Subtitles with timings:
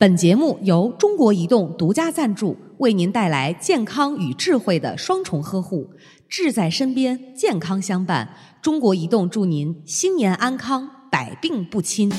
[0.00, 5.90] 本节目由中国移动独家赞助，为您带来健康与智慧的双重呵护，
[6.28, 8.32] 智在身边，健康相伴。
[8.62, 12.12] 中国移动祝您新年安康，百病不侵。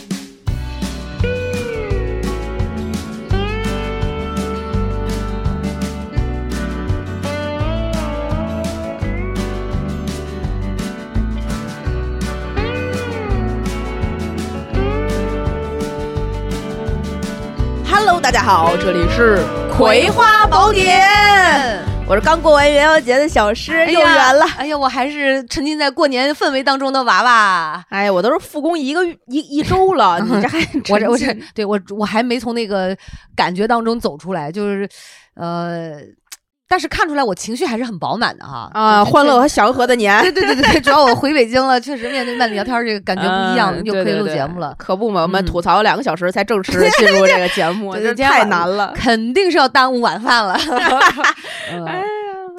[18.20, 19.38] Hello，大家好，这里是
[19.78, 21.00] 《葵花宝典》，
[22.06, 24.46] 我是刚过完元宵节的小诗，又圆了。
[24.58, 27.82] 哎呀，我还是沉浸在过年氛围当中的娃娃。
[27.88, 30.60] 哎呀，我都是复工一个一一周了，你这还
[30.92, 32.94] 我这我这对我我还没从那个
[33.38, 34.90] 感觉当中走出来，就是
[35.36, 36.02] 呃。
[36.70, 40.22] 但是看出来我情绪还是很饱满的哈啊，欢乐和祥和的年。
[40.22, 44.76] 对对对 对， 主要我回北京了，确实面对面聊天这个感觉不一样，又可以录节目了。
[44.78, 50.60] 可不嘛，我们吐槽两个小时才正式进入这个节目， 这太难了，肯定是要耽误晚饭了。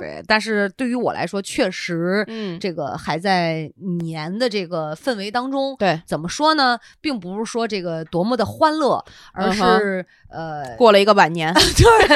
[0.01, 3.71] 对，但是对于我来说，确实，嗯，这个还在
[4.03, 5.77] 年的这个氛围当中。
[5.79, 12.15] 对，怎么说呢，并不是说这个多么的欢乐，而是呃，过了一个晚年，就是。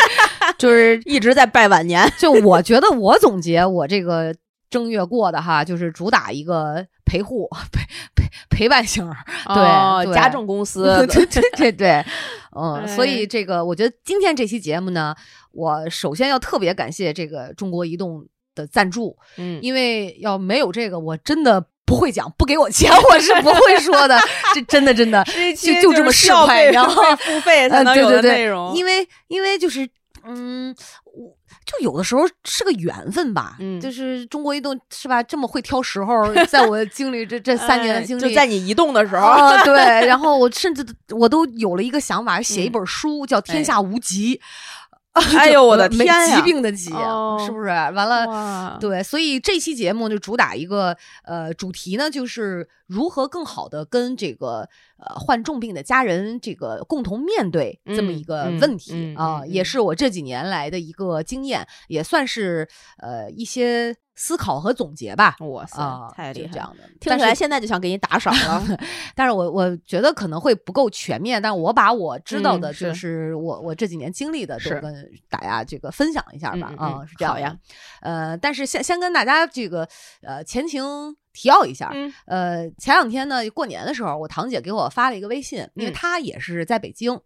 [0.58, 4.32] 就是一直在拜晚年，就我觉得我总结我这个
[4.70, 7.82] 正月过的哈，就是主打一个陪护陪
[8.14, 9.10] 陪陪伴型，
[9.46, 12.04] 对家政公司， 对对对对，
[12.54, 15.14] 嗯，所以这个我觉得今天这期节目呢，
[15.54, 24.18] 我首先要特别感谢这个中国移动的赞助，嗯，因为要没有这个，我真的不会讲，不给我钱我是不会说的，
[24.54, 25.24] 这真的真的
[25.56, 29.88] 就就这么实惠，然后付费才能有的内容，因为因为就是。
[30.26, 30.74] 嗯，
[31.04, 39.74] 我就有的时候是个缘分吧，嗯，就是中国移动是吧，这么会挑时候，在我经历这这三年的经历，就在你移动的时候， 对，
[40.06, 44.34] 然后我甚至我都有了一个想法，写一本书叫《天下无极》。
[45.38, 46.90] 哎呦我的天疾病的疾，
[47.46, 47.68] 是不是？
[47.68, 54.68] 完了，对，所以这期节目就主打一个呃主题呢，就是如何更好的跟这个
[54.98, 62.68] 呃患重病的家人这个共同面对这么一个问题啊，也是我这几年来的一个经验，也算是
[62.98, 63.96] 呃一些。
[64.16, 65.76] 思考和总结吧，哇塞，
[66.14, 66.52] 太厉害！
[66.52, 68.64] 这样的，听起来现在就想给你打赏了。
[69.12, 76.72] 但是我我觉得可能会不够全面，但我把我知道的，就是我我这几年经历的，都跟大家这个分享一下吧。
[76.78, 77.56] 啊，是这样呀。
[78.02, 79.88] 呃，但是先先跟大家这个
[80.22, 80.84] 呃前情
[81.34, 81.92] 提要一下。
[82.24, 87.20] 呃，前两天呢，过年的时候，我堂姐给我发了一个微信，因为她也是在北京。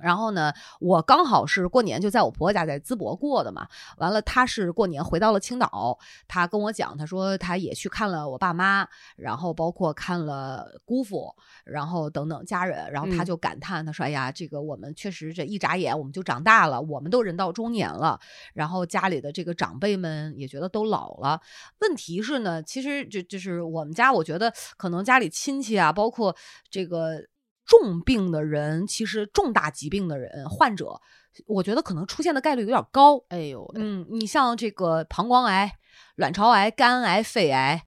[0.00, 3.66] 然后呢，我刚好是过年就在我婆婆家在淄博过的嘛。
[3.98, 11.34] 完了，她是过年回到了青岛，她跟我讲，她说她也去看了我爸妈，然后包括看了姑父，
[11.64, 18.18] 然后等等家人，然后她就感叹，她说：“哎呀，这个我们确实这一眨眼我们就长大了，我们都人到中年了，
[18.52, 21.40] 然后家里的这个长辈们也觉得都老了。
[21.80, 26.34] 问题是呢，其实就就是我们家，我觉得可能家里亲戚啊，包括
[26.68, 27.24] 这个。”
[27.66, 31.00] 重病的人，其实重大疾病的人患者，
[31.46, 33.22] 我觉得可能出现的概率有点高。
[33.28, 35.72] 哎呦，嗯，你像这个膀胱癌、
[36.16, 37.82] 卵巢癌、肝癌、肺癌，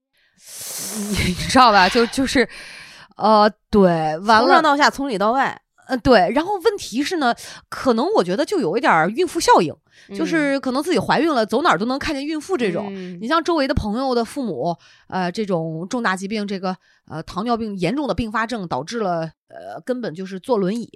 [1.09, 1.87] 你 知道吧？
[1.87, 2.47] 就就是，
[3.17, 5.61] 呃，对，完了，从上到下，从里到外。
[5.87, 7.33] 呃，对，然后问题是呢，
[7.69, 9.73] 可能我觉得就有一点孕妇效应，
[10.15, 12.93] 就是可能自己怀孕了，走哪儿都能看见孕妇这种。
[13.21, 14.75] 你像周围的朋友的父母，
[15.07, 16.75] 呃，这种重大疾病，这个
[17.09, 20.89] 呃糖尿病严重的并发症，导致了呃根本就是坐轮椅，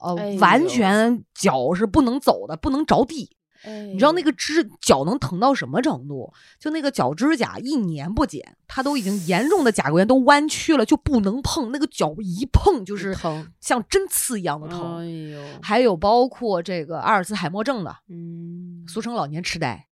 [0.00, 3.30] 呃，完全脚是不能走的，不能着地。
[3.64, 6.32] 你知道那个指脚能疼到什么程度？
[6.58, 11.70] 就那个脚指甲一年不剪，它都已经严重的甲沟炎都弯曲了，就不能碰。
[11.70, 14.98] 那个脚一碰就是疼，像针刺一样的疼。
[14.98, 19.86] 哎呦，还有包括这个阿尔茨海默症的，嗯，俗称老年痴呆。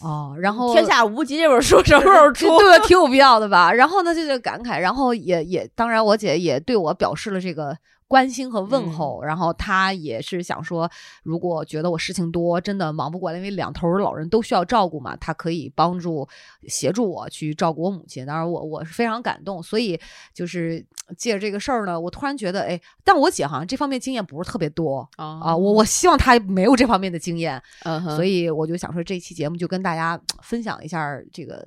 [0.00, 2.58] 哦，然后《天下无极》这本书什么时候出？
[2.58, 3.72] 对， 挺有必要的吧？
[3.72, 7.78] 然后呢，就就感慨，然后也也，当然我姐也对我表示了这个。
[8.14, 10.88] 关心和问候，然后他也是想说，
[11.24, 16.24] 如果觉得我事情多，真的忙不过来，因为两头老人都需要照顾嘛，他可以帮助
[16.68, 18.24] 协助我去照顾我母亲。
[18.24, 19.98] 当然，我我是非常感动，所以
[20.32, 20.86] 就是
[21.18, 27.60] 借着这个事儿呢，我突然觉得，哎，但我姐好像这方面经验不是特别多啊，我我希望她没有这方面的经验，
[28.14, 31.66] 所以我就想说，这期节目就跟大家分享一下这个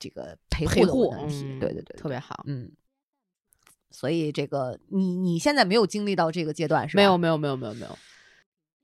[0.00, 2.68] 这个陪护的问题，对对对，特别好，嗯。
[3.98, 7.00] 所以这个你你现在没有经历到这个阶段是吧？
[7.00, 7.98] 没有没有没有没有没有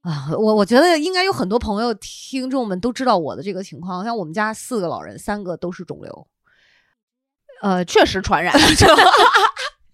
[0.00, 0.28] 啊！
[0.30, 4.02] 我我觉得应该有很多朋友听众们都知道我的这个情况。
[4.02, 6.26] 像我们家四个老人，三个都是肿瘤，
[7.60, 8.54] 呃，确实传染。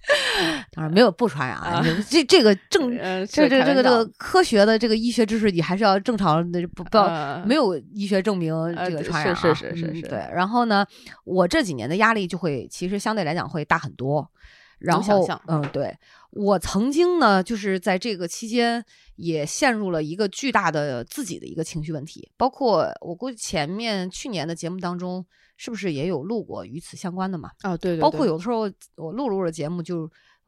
[0.70, 8.54] 当然没有不传染啊，这这个正这这这个这个科学的这个医学知识，你还是要正常的不不要没有医学证明
[8.86, 10.18] 这个传染是是是是对。
[10.32, 10.86] 然后呢，
[11.24, 14.30] 我这几年的压力就会其实相对来讲会大很多。
[14.78, 15.96] 然后嗯，对
[16.30, 18.84] 我曾经呢，就是在这个期间
[19.16, 25.24] 也陷入了一个巨大的自己的一个情绪问题，包括我估计前面去年的节目当中。
[25.60, 27.50] 是不是也有录过与此相关的嘛？
[27.62, 30.06] 啊，对对，包括有的时候我录录的节目，就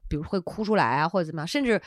[0.08, 1.82] 比如会哭出来啊，或者怎么样，甚至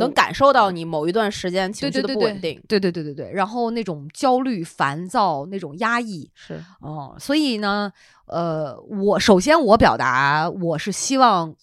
[0.00, 2.60] 能感受到你某一段时间情绪的不稳定。
[2.66, 7.92] 对对对对对，然后那种焦虑、烦躁、那种压抑是哦，所以呢，
[8.26, 11.54] 呃，我首先我表达我是希望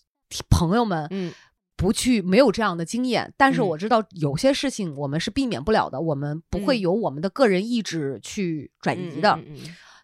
[0.50, 1.34] 朋友们嗯。
[1.78, 9.40] 不去没有这样的经验，但是我知道有些事情我们是避免不了的，我们不会有我们的个人意志去转移的。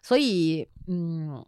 [0.02, 1.46] 所以，嗯，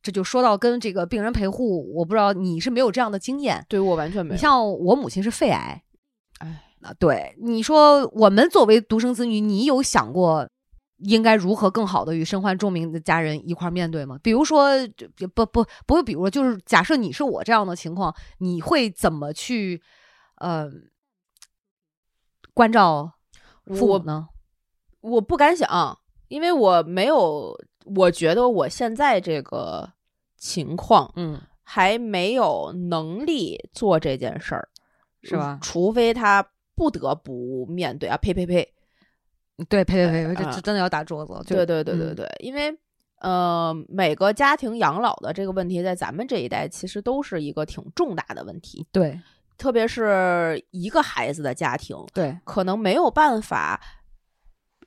[0.00, 4.36] 这就说到跟这个病人陪护，我不知道你是没有这样的经验，对我完全没有。
[4.36, 5.82] 你像我母亲是肺癌，
[6.38, 10.48] 哎，那，对，你说我们作为独生子女，你有想过
[11.04, 14.18] 应该如何更好的与身患重病的家人一块面对吗？
[14.22, 14.70] 比如说，
[15.34, 19.82] 不不不会，比如说，就是假设你是我这样的情况，你会怎么去
[20.36, 20.70] 呃
[22.54, 23.12] 关照
[23.66, 24.28] 父母呢？
[25.00, 25.98] 我不敢想。
[26.28, 27.54] 因为我没有，
[27.84, 29.92] 我觉得我现在这个
[30.38, 34.66] 情况，嗯，还没有能力做这件事儿，
[35.22, 35.58] 是吧？
[35.60, 36.42] 除非他
[36.74, 38.16] 不得不面对啊！
[38.16, 38.66] 呸呸呸！
[39.68, 40.34] 对，呸呸呸！
[40.34, 41.32] 这这真的要打桌子！
[41.46, 42.72] 对对对对对，因为
[43.20, 48.86] 呃，每个家庭养老的这个问题，在咱们这一代其实都是一个挺重大的问题。
[48.90, 49.20] 对，
[49.56, 53.80] 特别是一个孩子的家庭，对，可能没有办法。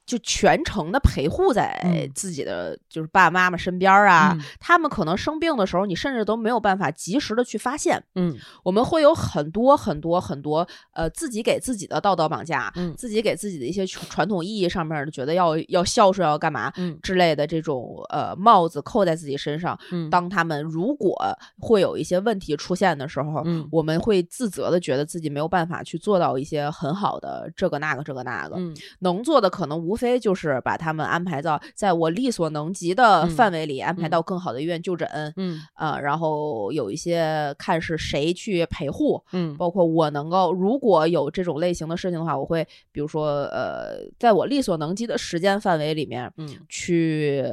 [0.06, 8.02] 就全程的陪护在自己的就是爸爸妈妈身边啊，他们可能生病的时候，你甚至都没有办法及时的去发现。
[8.14, 19.76] 嗯，我们会有很多很多很多呃，自己给自己的道德绑架，嗯，自己给自己的一些传统意义上面的觉得要要孝顺要干嘛，嗯之类的这种呃帽子扣在自己身上。
[19.92, 21.18] 嗯，当他们如果
[21.60, 29.95] 会有一些问题出现的时候，嗯，我们会自责的觉得自己没有办法去做到一些很好的这个那个这个那个，嗯，能做的可能无。
[29.96, 35.08] 无非就是把他们安排到在我力所能及的范围里，安排到更好的医院就诊，
[35.38, 35.62] 嗯。
[35.74, 47.46] 啊，然后有一些看是谁去陪护，嗯，包括我能够如果有这种类型的事情的话，我会比如说呃，在我力所能及的时间范围里面，嗯，去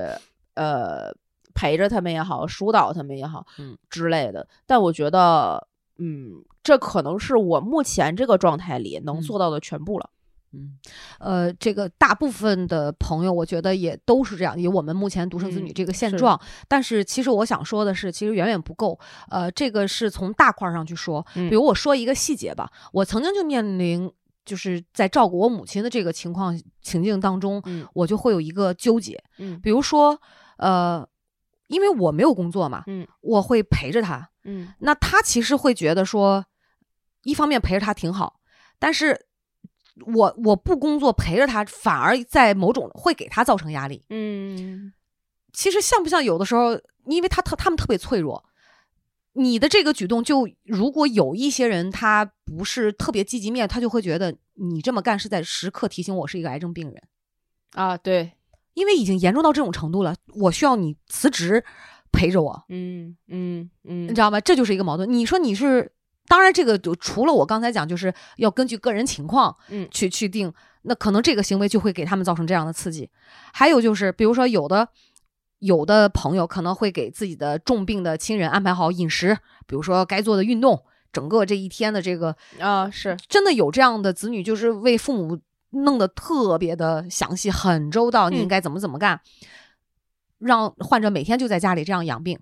[0.55, 1.15] 呃
[1.55, 3.79] 陪着他们也好，疏导他们也好，嗯。
[3.89, 4.49] 之类的。
[4.67, 5.69] 但我觉得，
[5.99, 10.11] 嗯，这可能是我目前这个状态里能做到的全部了。
[10.55, 10.77] 嗯，
[11.19, 16.39] 呃，这个大部分的朋友，我觉得也都是这样，以我们目前独生子女这个现状。
[16.69, 18.99] 但是，其实我想说的是，其实远远不够。
[19.31, 21.27] 呃，这个是从大块上去说。
[21.33, 24.13] 比如我说一个细节吧，我曾经就面临，
[24.45, 27.63] 就是在照顾我母亲的这个情况情境当中，
[27.95, 29.19] 我就会有一个纠结。
[29.39, 30.21] 嗯，比如说，
[30.59, 31.09] 呃，
[31.69, 36.45] 因为我没有工作嘛，嗯，我会陪着他，嗯，那他其实会觉得说，
[37.23, 38.41] 一方面陪着他挺好，
[38.79, 39.29] 但是。
[40.15, 44.03] 我我不工作陪着他，反而在某种会给他造成压力。
[44.09, 44.93] 嗯，
[45.53, 48.43] 其实像不像有的时候，因为他特他们特别脆弱，
[49.35, 57.03] 你的这个举动就如果有一些人他不是特别积极面，他就会觉得你这么干是在时刻提醒我是一个癌症病人
[57.73, 57.97] 啊。
[57.97, 58.33] 对，
[58.73, 61.63] 因为已经严重到这种程度了，我需要你辞职
[62.11, 62.65] 陪着我。
[62.71, 64.41] 嗯嗯嗯，你知道吗？
[64.41, 65.13] 这就是一个矛盾。
[65.13, 65.93] 你说你是。
[66.33, 70.51] 当然，这个就除了我刚才讲，就是要根据个人情况，嗯，去去定。
[70.85, 73.11] 那可能这个行为就会给他们造成这样的刺激。
[73.53, 74.89] 还有就是，比如说有的
[75.59, 79.37] 有的朋友可能会给自己的重病的亲人安排好饮食，
[79.67, 85.39] 比如说该做的运动，整个这一天的这个啊，是真的有这样的子女，就是为父母
[85.73, 89.21] 弄得特别的详细，很周到，你应该怎么怎么干，
[90.39, 92.39] 让患者每天就在家里这样养病。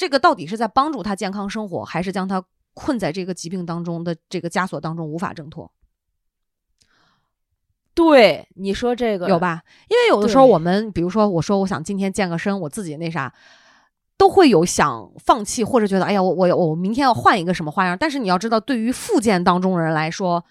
[0.00, 2.42] 这个到底是在帮助他健康生活，还是将他
[2.72, 5.70] 困在这个疾病当中的这个枷锁当中无法挣脱？
[7.92, 9.62] 对你说这个有吧？
[9.90, 13.34] 因为有的时候我们，比如说我说我想今天健个身，我自己那啥，
[14.16, 17.94] 都会有想放弃或者觉得哎呀，我我我明天要换一个什么花样。
[18.00, 20.42] 但是你要知道，对于复健当中人来说，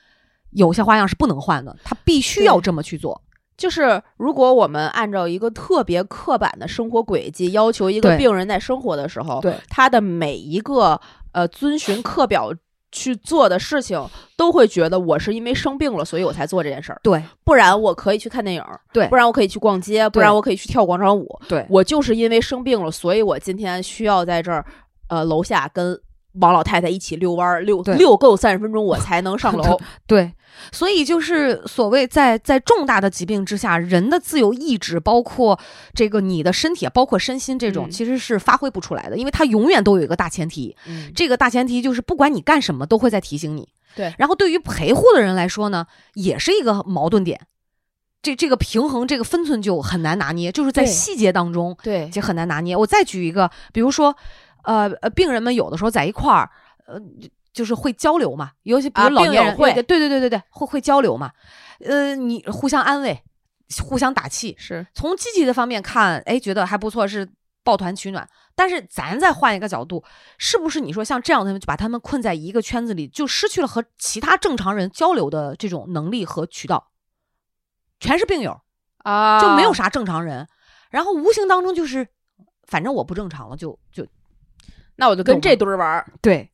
[0.51, 3.23] 有些花样是不能换的，他必须要这么去做。
[3.59, 10.99] 就是如果我们按照一个特别刻板的生活轨迹要求一个病人在生活的时候，对他的每一个
[11.33, 12.53] 呃遵循课表
[12.89, 14.01] 去做的事情，
[14.37, 16.99] 都会觉得我是因为生病了，所以我才做这件事儿。
[17.03, 18.63] 对，不然我可以去看电影，
[18.93, 21.27] 对，不然我可以去逛街，不然我可以去跳广场舞。
[21.49, 24.65] 对，我就是因为生病了，所以我今天需要在这儿
[25.09, 25.99] 呃楼下跟
[26.33, 29.79] 王老太太一起遛弯儿，遛遛够三十分钟，我才能上楼。
[30.05, 30.31] 对，
[30.71, 35.59] 所以就是所谓在在重大的疾病之下，人的自由意志，包括
[35.93, 40.75] 这个你的身体，包括身心这种，其实是发挥不出来的，因为它永远都有一个大前提。
[41.15, 43.67] 这个大前提就是不管你干什么，都会在提醒你。
[43.95, 47.41] 对，然后对于陪护的人来说呢，也是一个矛盾点。
[48.21, 52.75] 这这个平衡，这个分寸就很难拿捏，就是在细节当中，对，就很难拿捏。
[52.75, 54.15] 我再举一个，比如说。
[54.63, 56.49] 呃呃，病人们有的时候在一块儿，
[56.85, 56.99] 呃，
[57.53, 61.31] 就是会交流嘛，尤其比如老年人会，对对对对对，会会交流嘛。
[61.79, 63.23] 呃，你互相安慰，
[63.83, 67.27] 互相打气，是从积极的方面看，哎，觉得还不错，是
[67.63, 68.27] 抱团取暖。
[68.53, 70.03] 但是咱再换一个角度，
[70.37, 76.91] 是不是你说像这样的，就把他们困在一个圈子里，就失去了和其他正常人交流的这种能力和渠道，
[77.99, 78.59] 全是病友
[78.97, 80.47] 啊，就没有啥正常人，
[80.89, 82.05] 然后无形当中就是，
[82.67, 84.05] 反正我不正常了，就就。
[84.99, 86.05] 那我就跟这堆儿玩儿。
[86.21, 86.49] 对，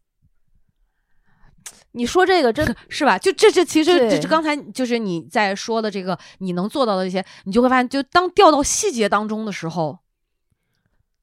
[1.93, 3.17] 你说这个真 是吧？
[3.17, 9.99] 就这这其实这这刚才就是你在说的这个你能做到的一些，你就会发现，就当掉到细节当中的时候，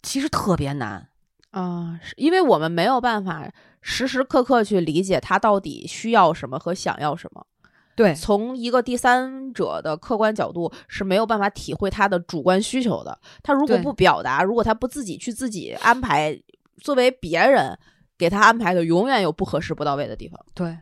[0.02, 1.08] 其实特别难
[1.50, 3.48] 啊，因为我们没有办法
[3.80, 7.46] 时时刻刻去理解他到底需要什么和想要什么。
[7.94, 13.18] 对，从一个第三者的客观角度是没有办法体会他的主观需求的。
[13.42, 16.42] 他如果不表达，如果他不自己去自己安排。
[16.80, 17.78] 作为别人
[18.18, 20.38] 给他安排的，永远有不合适、不到位的地方。
[20.54, 20.78] 对，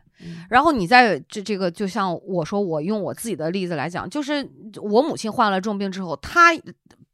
[0.49, 4.47] 然后你在这这个，就像我说，我用我自己的例子来讲，就是
[4.81, 6.51] 我母亲患了重病之后，她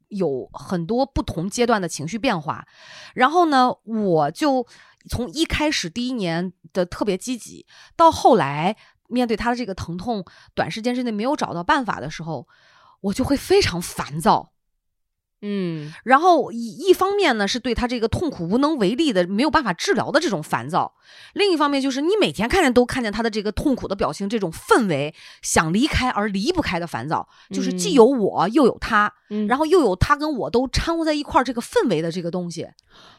[0.10, 2.66] 有很多不同阶段的情绪变化。
[3.14, 4.66] 然后呢，我就
[5.10, 7.66] 从一开始第一年的特别积极，
[7.96, 8.76] 到后来
[9.08, 12.48] 面对她的这个疼痛，短时间之内没有找到办法的时候，
[13.02, 14.52] 我就会非常烦躁。
[15.42, 20.92] 嗯，然后一一方面呢，是对他这个痛苦无能为力的、没有办法治疗的这种烦躁；
[21.34, 25.14] 另一方面，就是你每天看见都看见他的这个痛苦的表情，这种氛围
[25.44, 29.14] 想离开而离不开的烦躁，就是既有我又有他，
[29.48, 32.68] 然后又有他跟我都掺和在一块儿这个氛围的这个东西，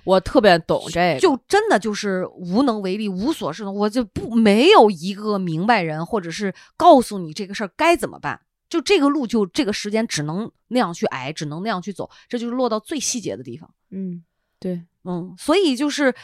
[0.05, 8.41] 我特别懂这，就真的就是无能为力、无所适从，我就不没有一个明白人，或者是告诉你这个事儿该怎么办。
[8.69, 13.73] 就这个路，就这个时间，只能那样去挨，只能那样去走，这就是落到最细节的地方。
[13.91, 14.23] 嗯，
[14.59, 16.15] 对，嗯，所以就是，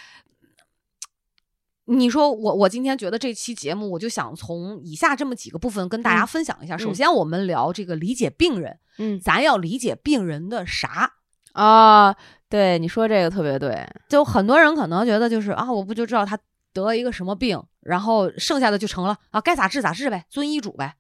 [1.87, 6.77] 你说我我今天觉得这期节目，我就想从以下这么几个部分跟大家分享一下。
[6.77, 11.15] 首先，我们聊这个理解病人，嗯，咱要理解病人的啥
[11.53, 12.15] 啊？
[12.51, 13.87] 对，你说这个特别对。
[14.09, 16.39] 就很多人可能觉得就是啊，我不就知道他
[16.73, 20.95] 得一个什么病，然后剩下的就成了啊，该咋治咋治呗，遵医嘱呗。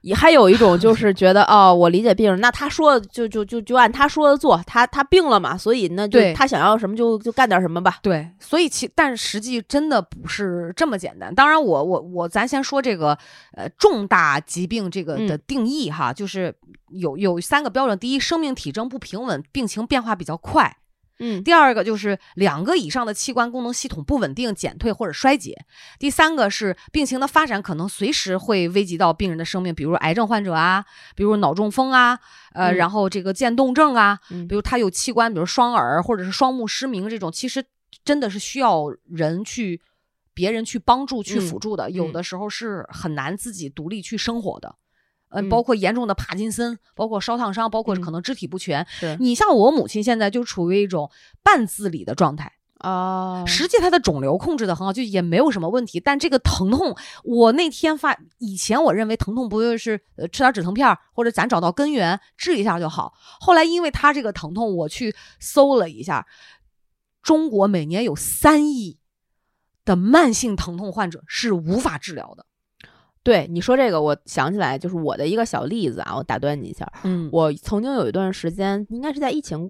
[0.00, 7.98] 也还有一种就 是觉得哦，我理解病人，那他说就就就就按他说的做，他他病了嘛，所以那就他想要什么就就干点什么吧。
[8.02, 11.34] 对，所以其但实际真的不是这么简单。
[11.34, 13.16] 当然，我我我咱先说这个
[13.52, 16.54] 呃重大疾病这个的定义哈，就是
[16.88, 20.76] 有有三个标准：第一，生命体征不平稳，病情变化比较快。
[21.18, 25.64] 嗯，第二个就是两个以上的器官功能系统不稳定、减退或者衰竭。
[25.98, 32.18] 第三个是病情的发展可能随时会危及到病人的生命，比如癌症患者啊，比如脑中风啊，
[32.52, 34.18] 呃，然后这个渐冻症啊，
[34.48, 37.64] 比如他有器官，比如双耳或者是双目失明这种，其实
[38.04, 39.80] 真的是需要人去
[40.34, 44.74] 别人去帮助、去辅助的，有的时候是很难自己独立去生活的。
[45.30, 48.86] 嗯，包括严重的帕金森，包括烧烫伤，包括可能肢体不全。
[48.88, 51.10] 是你像我母亲现在就处于一种
[51.42, 53.44] 半自理的状态啊。
[53.44, 55.98] 实际她的肿瘤控制的很好，就也没有什么问题。
[55.98, 63.12] 但这个疼痛，我那天发，以前我认为疼痛不就是呃吃点止疼片，或者咱找到根源治一下就好。
[63.40, 66.26] 后来因为她这个疼痛，我去搜了一下，
[67.20, 68.98] 中国每年有三亿
[69.84, 72.45] 的慢性疼痛患者是无法治疗的。
[73.26, 76.86] 对你说这个，我想起来就是我的一个小例子啊，我打断你一下。
[77.02, 79.68] 嗯，我曾经有一段时间，应该是在疫情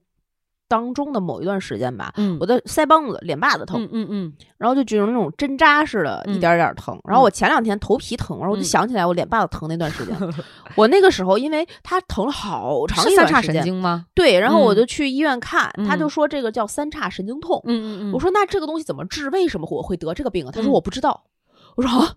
[0.68, 2.12] 当中的某一段时间吧。
[2.18, 3.82] 嗯，我的腮帮子、脸巴子疼。
[3.84, 7.00] 嗯嗯嗯，然后就觉得那种针扎似的，一点点疼。
[7.08, 10.14] 然后我前两天头皮疼，然后我就想起来我脸巴子疼那段时间。
[10.76, 13.16] 我那个时候因为它疼了好长一段时间。
[13.16, 14.04] 三叉神经吗？
[14.14, 17.58] 对，然后我就去医院看，他就说这个叫三叉神经痛。
[17.64, 19.30] 嗯嗯嗯，我说那这个东西怎么治？
[19.30, 20.50] 为什么我会得这个病啊？
[20.52, 21.24] 他说我不知道。
[21.76, 22.16] 我说啊，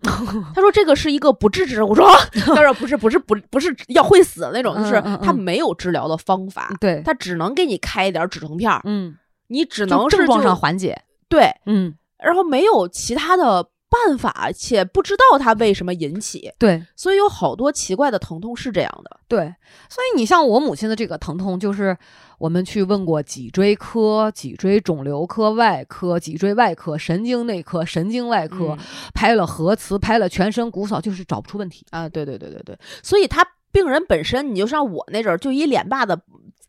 [0.56, 1.88] 他说这个是一个不治之症。
[1.88, 2.10] 我说
[2.56, 9.16] 他说不是不是不不是要会死的那种，就是他没有治疗的方法，对他只能给你开一点止疼片儿，嗯，
[9.48, 16.52] 你只能是症状上缓解，对，嗯，然后没有其他的办法，且不知道它为什么引起。
[16.60, 19.20] 对，所以有好多奇怪的疼痛是这样的。
[19.28, 19.54] 对，
[19.90, 21.98] 所以你像我母亲的这个疼痛，就是
[22.38, 28.78] 我们去问过脊椎科、脊椎肿瘤科、外科、脊椎外科、神经内科、神经外科，
[29.14, 32.08] 拍了核磁，拍了全身骨扫，就是找不出问题啊。
[32.08, 36.20] 对对对对对，所以他病人本身，你就像我那阵儿，就一脸巴的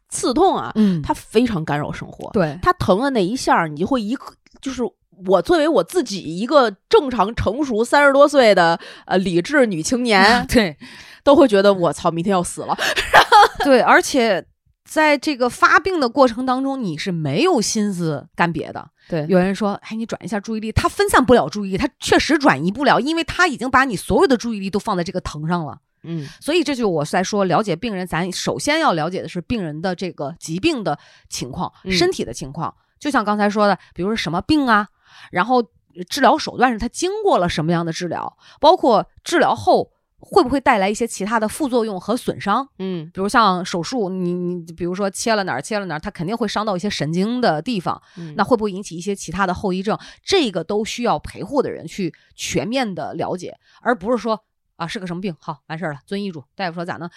[0.09, 2.31] 刺痛啊，嗯，他非常干扰生活。
[2.33, 4.83] 对他疼的那一下，你就会一刻就是。
[5.27, 10.77] 我作为我自己一个正常成熟三十多岁的呃理智女青年， 对，
[11.23, 12.77] 都会觉得我操，明天要死了。
[13.65, 14.47] 对，而且
[14.85, 18.91] 在这个发病的过程当中，你是没有心思干别的。
[19.09, 25.79] 对，有人说，哎，你转一下注意力，他分散不了注意力，他确实转移不了，因为他已经把你所有的注意力都放在这个疼上了。
[26.03, 30.99] 嗯，所以这就我在说，了解病人，咱首先要了解的是病人的这个疾病的
[31.29, 32.75] 情况，身体的情况。
[32.99, 34.87] 就像刚才说的，比如说什么病啊？
[35.31, 35.63] 然后
[36.09, 42.69] 治疗手段是他经过了什么样的治疗，包括治疗后会不会带来一些其他的副作用和损伤？
[42.79, 48.01] 嗯，比如像手术，你你比如说切了哪儿切了哪儿，它肯定会伤到一些神经的地方，
[48.37, 49.99] 那会不会引起一些其他的后遗症？
[50.23, 54.45] 这个都需要陪护的人去全面的了解，而不是说
[54.77, 57.11] 啊是个什么病，好完事儿了，遵医嘱，大夫说咋弄？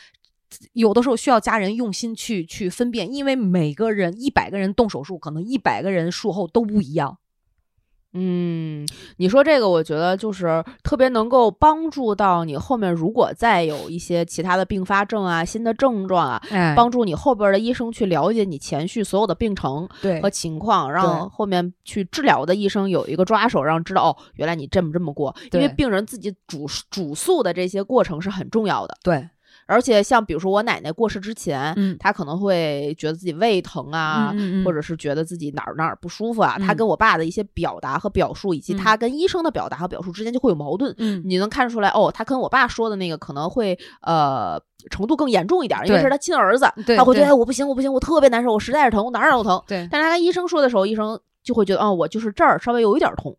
[0.73, 7.17] 有的时候需要家人用心去去分辨，因为每个人一百个人动手术，可能一百个人术后都不一样。
[8.15, 16.41] 嗯，你说这个，我觉得就是特别能够帮助到你后面，如果再有一些其他的并发症啊、新的症状啊，
[16.75, 19.89] 帮助你后边的医生去了解你前续所有的病程
[20.21, 28.95] 和情况，让后面去治疗的医生有一个抓手，让知道哦，原来你这么这么过，因为病人自己主主诉的这些过程是很重要的。
[29.03, 29.27] 对。
[29.65, 40.93] 而且像比如说我奶奶过世之前，嗯，她可能会觉得自己胃疼啊，或者是觉得自己哪儿哪儿不舒服啊，她跟我爸的一些表达和表述，以及她跟医生的表达和表述之间就会有矛盾。
[40.97, 46.65] 嗯，你能看出来哦，她跟我爸说的那个可能会呃程度更严重一点，因为是他亲儿子，
[46.97, 49.61] 他会觉得我不行，我不行，我特别难受，我实在是疼，我哪儿都疼。
[49.67, 53.35] 对，但是他跟医生说的时候，医生就会觉得哦，我就是这儿稍微有一点痛。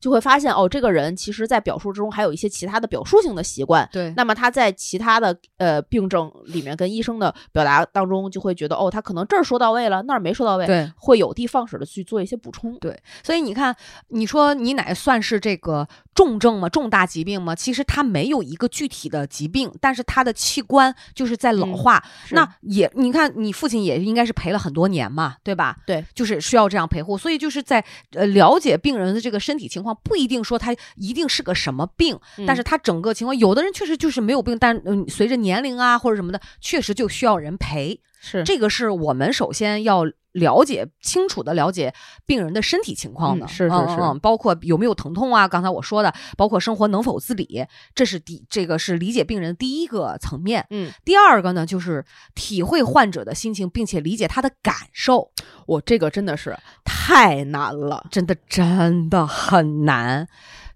[0.00, 3.88] 就会发现哦，这个人其实，在表述之中还有一些其他的表述性的习惯。
[3.92, 10.66] 对，那么他在其他的呃病症里面跟医生的表达当中，就会觉得哦，他可能这儿说到位了，那儿没说到位。
[10.66, 12.78] 对，会有的放矢的去做一些补充。
[12.78, 13.74] 对，所以你看，
[14.08, 16.68] 你说你奶算是这个重症吗？
[16.68, 17.54] 重大疾病吗？
[17.54, 22.00] 其实他没有一个具体的疾病，但是他的器官就是在老化。
[22.30, 25.76] 那也，你看你父亲也应该是陪了很多年嘛，对吧？
[25.84, 27.18] 对，就是需要这样陪护。
[27.18, 29.87] 所以就是在呃了解病人的这个身体情况。
[29.94, 38.00] 不一定说他一定是个什么病，但是他整个情况，有的人确实就是没有病，但嗯，随着年龄啊或者什么的，确实就需要人陪。
[38.20, 40.04] 是这个是我们首先要
[40.38, 41.94] 了解清楚的了解
[42.26, 50.66] 病人的身体情况的，是是是，包括有没有疼痛啊，刚才我说的，包括生活能否自理，这是第这个是理解病人第一个层面。
[50.70, 55.30] 嗯，第二个呢，就是体会患者的心情，并且理解他的感受。
[55.66, 60.26] 我这个真的是 太难了，真的真的很难。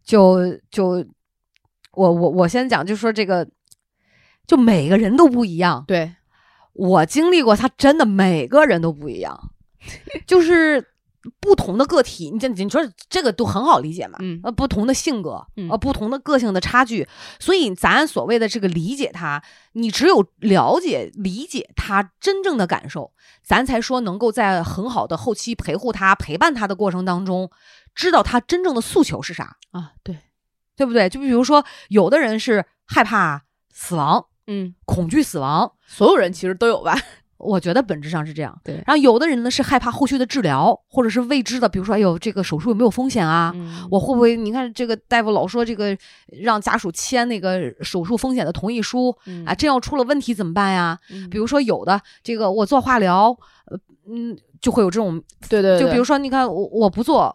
[0.04, 1.04] 就就
[1.92, 3.48] 我我我先讲，就说这个，
[4.46, 5.84] 就每个人都不一样。
[5.86, 6.12] 对。
[6.74, 9.51] 我经历过，他真的每个人都不一样，
[10.26, 10.84] 就是
[11.40, 12.30] 不同的个体。
[12.30, 14.18] 你这你说这个都很好理解嘛？
[14.20, 17.06] 嗯，呃，不同的性格，呃，不同的个性的差距。
[17.38, 19.42] 所以咱所谓的这个理解他，
[19.72, 27.50] 你只有了解理解他真正的感受，咱才说能够在很好的后期陪护他、陪伴他的过程当中，
[27.94, 29.92] 知道他真正的诉求是啥啊？
[30.02, 30.18] 对，
[30.76, 31.08] 对不对？
[31.08, 34.26] 就比如说，有的人是害怕死亡。
[34.48, 36.98] 嗯，恐惧死亡，所有人其实都有吧？
[37.42, 38.56] 我觉得本质上是这样。
[38.64, 43.52] 对，然后有的人呢是害怕后续的治疗，或者是未知的，比如说，哎呦，这个手术有没有风险啊？
[43.90, 44.36] 我会不会？
[44.36, 45.96] 你看这个大夫老说这个
[46.28, 50.98] 让家属签那个手术风险的同意书啊，这要出了问题怎么办呀？
[51.30, 53.78] 比如说有的这个我做化疗，呃，
[54.08, 57.34] 嗯，就会有这种，对对，就比如说你看我我不做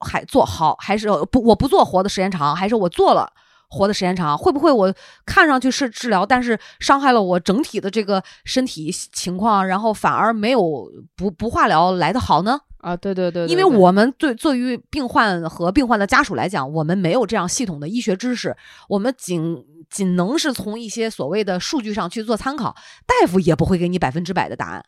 [0.00, 3.32] 还做好，还是不我不做活的时间长，还是我做了。
[3.68, 4.94] 活的时间长会不会我
[5.26, 12.60] 看上去是治疗，但是伤害了我整体的这个身体情况，然后反而没有不不化疗来的好呢？
[12.78, 18.54] 啊，对对对，因为我们对对于病患和病患的家属来讲，我们没有这样系统的医学知识，
[18.90, 24.84] 我们仅仅能是从一些所谓的数据上去做参考，大夫也不会给你百分之百的答案。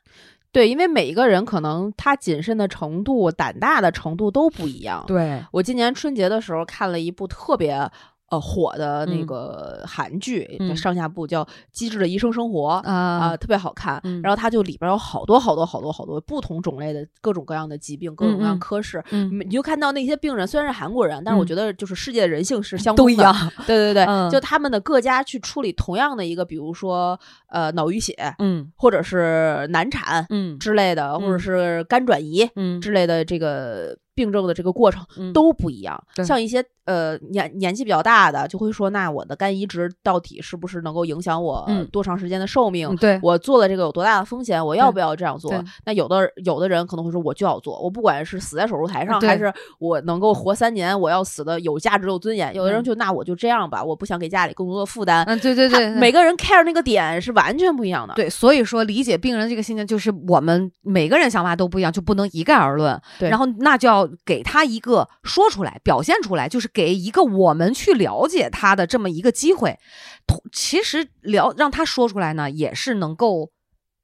[0.53, 5.03] 对，因为每一个人可能他谨慎的程度、胆大的程度都不一样。
[5.07, 7.91] 对我今年春节的时候看了一部特别。
[8.29, 14.01] 呃，火的那个韩剧，上下部叫《机智的医生生活》啊，特别好看。
[14.21, 19.01] 然后它就里边有好多好多好多好多不同种类的各种各样的疾病，各种各样科室。
[19.45, 23.33] 你就看到那些病人虽然是韩国人，但是我觉得就是世界的人性是相都一样。
[23.65, 27.17] 对对对，就他们的各家去处理同样的一个，比如说
[27.49, 30.59] 呃脑淤血，嗯，或者是难产，嗯。
[30.59, 32.81] 之类的，或者是肝转移，嗯。
[32.81, 33.97] 之类的这个。
[34.17, 42.97] 病症的这个过程都不一样，像一些呃年年纪比较大的就会说，那我的肝移植到底是不是能够影响我多长时间的寿命？
[42.97, 44.65] 对我做了这个有多大的风险？
[44.65, 45.53] 我要不要这样做？
[45.85, 52.55] 那有的有的人可能会说，我就要做，我不管是死在手术台上，还是我能够活三年，我要死的有价值有尊严。
[52.55, 55.25] 有的人就那我就这样吧，我不想给家里更多的负担。
[55.27, 58.15] 嗯，对对对，每个人 care 那个点是完全不一样的。
[58.15, 62.99] 对，所以说理解病人这个心情，就是我们每个人想法都不一样，就不能一概而论。
[63.19, 65.09] 对，然后那就要给他一个。
[65.23, 69.79] 说出来，表现出来，就是给一个我们去了解他的这么一个机会。
[70.27, 73.51] 同其实了让他说出来呢，也是能够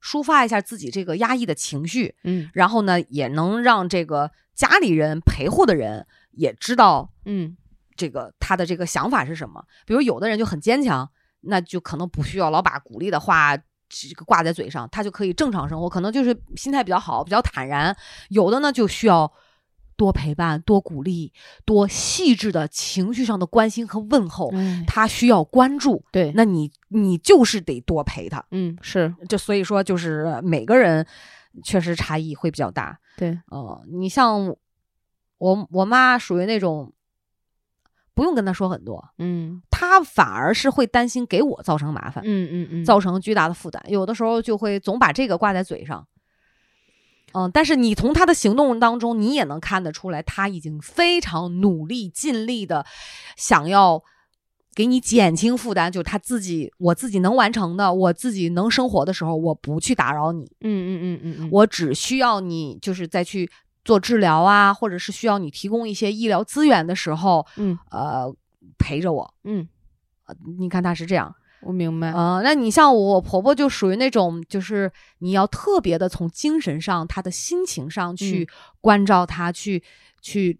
[0.03, 2.15] 抒发一下自己这个压抑的情绪。
[2.25, 7.57] 嗯，然后呢，也能让这个家里人陪护的人也知道，嗯，
[7.97, 9.65] 这个他的这个想法是什么。
[9.87, 11.09] 比如有的人就很坚强，
[11.43, 17.97] 那就可能不需要老把鼓励的话这个挂在嘴上，他就可以正常生活，可能就是心态比较好，比较坦然。
[18.29, 19.33] 有的呢，就需要。
[19.97, 21.33] 多陪伴，多鼓励，
[21.65, 24.51] 多细致的情绪上的关心和问候，
[24.87, 26.05] 他需要关注。
[26.11, 28.45] 对，那你你就是得多陪他。
[28.51, 31.07] 嗯，是，就所以说，就是每个人
[31.63, 32.99] 确实差异会比较大。
[33.17, 34.57] 对，呃，你像
[35.39, 36.93] 我我妈属于那种
[38.15, 46.07] 不用跟他说很多，嗯，他反而是会担心给我造成麻烦，嗯嗯嗯，造成巨大的负担，有的时候就会总把这个挂在嘴上。
[47.35, 52.85] 嗯，但是你从他的行动当中，你也能看得出来，他已经非常努力、尽力的
[53.37, 54.03] 想要
[54.75, 60.45] 给你减轻负担，就是他自己，我自己能完成的，我自己能生活的时候，我不去打扰你。
[60.61, 63.51] 嗯嗯嗯嗯嗯，我只需要你，就是再去
[63.85, 68.35] 做治疗啊，或者是需要你提供一些医疗资源的时候，嗯，呃，
[68.79, 69.35] 陪着我。
[69.45, 69.69] 嗯，
[70.59, 71.35] 你看他是这样。
[71.63, 78.49] 我明白啊，那你像我婆婆就属于那种，就是你要特别的从精神上、她的心情上去
[78.81, 79.83] 关照她，去
[80.21, 80.59] 去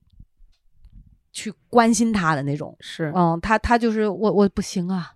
[1.33, 2.77] 去关心她的那种。
[2.81, 5.13] 是，嗯，她她就是我我不行啊。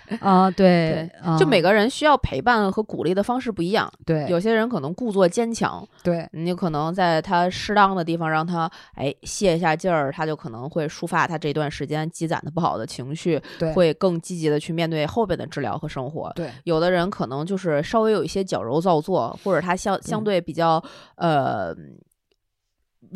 [0.20, 3.90] 啊，对，就每个人需要陪伴和鼓励的方式不一样。
[4.04, 13.40] 对，有些人可能故作坚强，对你可能在他适当的地方让他哎泄一下劲儿，他就可能会抒发他这段时间积攒的不好的情绪，
[13.72, 16.32] 会更积极的去面对后边的治疗和生活。
[16.34, 20.82] 对，有的人可能就是稍微有一些矫揉造作，或者他相相对比较
[21.16, 21.74] 呃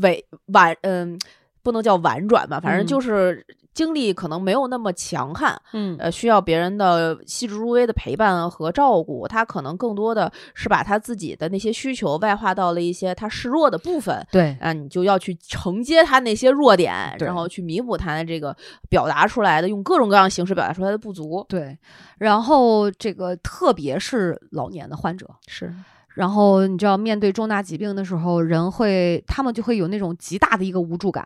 [0.02, 1.18] 委婉，嗯，
[1.62, 3.44] 不能叫婉转吧，反正就是。
[3.76, 9.28] 精力可能没有那么强悍，嗯，呃，需要别人的细致入微的陪伴和照顾。
[9.28, 18.56] 他可能更多的是把他自己的那些需求外化到了一些他示弱的部分，对，啊，你就要去承接他那些弱点，然后去弥补他的这个
[18.88, 21.44] 表达出来的，用各种各样的形式表达出来的不足。
[21.46, 21.76] 对，
[22.16, 25.70] 然后这个特别是老年的患者是，
[26.16, 31.24] 然后你知道面对重大疾病的时候，人会他们就会有那种极大的一个无助感。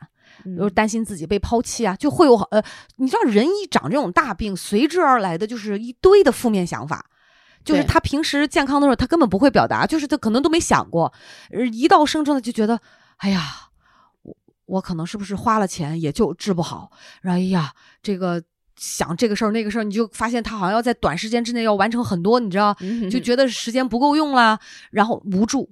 [0.56, 2.62] 就是担心自己被抛弃啊，就会有呃，
[2.96, 7.04] 你知道人一长这种大病，随之而来的就是一堆的负面想法，
[7.62, 11.12] 就是他平时健康的时候，他根本不会表达，就是他可能都没想过，
[11.72, 12.80] 一到生症了就觉得，
[13.18, 13.42] 哎呀，
[14.22, 14.34] 我
[14.66, 18.42] 我可能是不是花了钱也就治不好，然后哎呀，这个
[18.80, 22.74] 想这个事儿那个事儿，你就发现他好像要在短时间之内要完成很多，你知道，
[23.10, 24.58] 就觉得时间不够用啦，
[24.90, 25.70] 然后无助。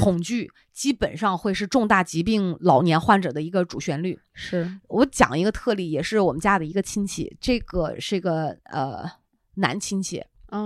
[0.00, 4.18] 恐惧基本上会是重大疾病老年患者的一个主旋律。
[4.32, 9.08] 是我讲一个特例，也是我们家的一个亲戚，这个是个呃
[9.56, 10.24] 男亲戚，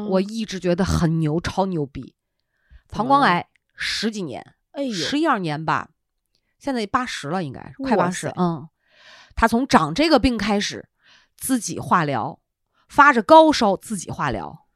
[0.08, 2.14] 我一直觉得很牛，超牛逼。
[2.88, 5.90] 膀胱癌十几年，哎呦，十一二年吧，
[6.58, 8.32] 现在八十了，应该快八十。
[8.36, 8.66] 嗯，
[9.34, 10.88] 他从长这个病开始，
[11.40, 12.38] 自己化疗，
[12.88, 14.66] 发着高烧自己化疗。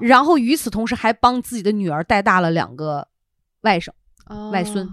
[0.00, 3.08] 然后与此同时，还帮自己的女儿带大了两个
[3.62, 3.90] 外甥、
[4.50, 4.88] 外孙，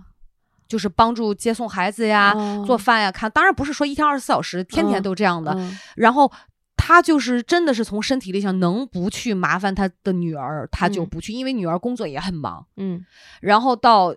[0.68, 2.34] 就是帮助接送孩子呀、
[2.66, 3.30] 做饭呀、看。
[3.32, 5.56] 当然不是说一天二十四小时，天天都这样的。
[5.96, 6.30] 然后
[6.76, 12.66] 他就是真的是从身体力上能不去麻烦他的女儿，他就不去，因为女儿工作也很忙。
[12.76, 13.06] 嗯。
[13.42, 14.14] 然后到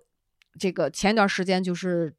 [0.59, 2.16] 这个前一段时间，就是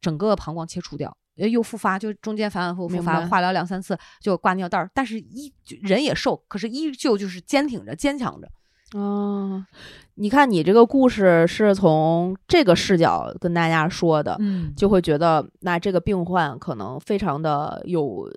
[0.00, 1.16] 整个膀胱切除掉。
[1.36, 9.64] 又复发，就中间反反复复复发，化疗两三次就挂尿袋儿，但是依人也瘦，可是依旧就是坚挺着、坚强着，哦，
[10.14, 18.30] 你看你这个故事是从这个视角跟大家说的，嗯就会觉得那这个病患可能非常的有，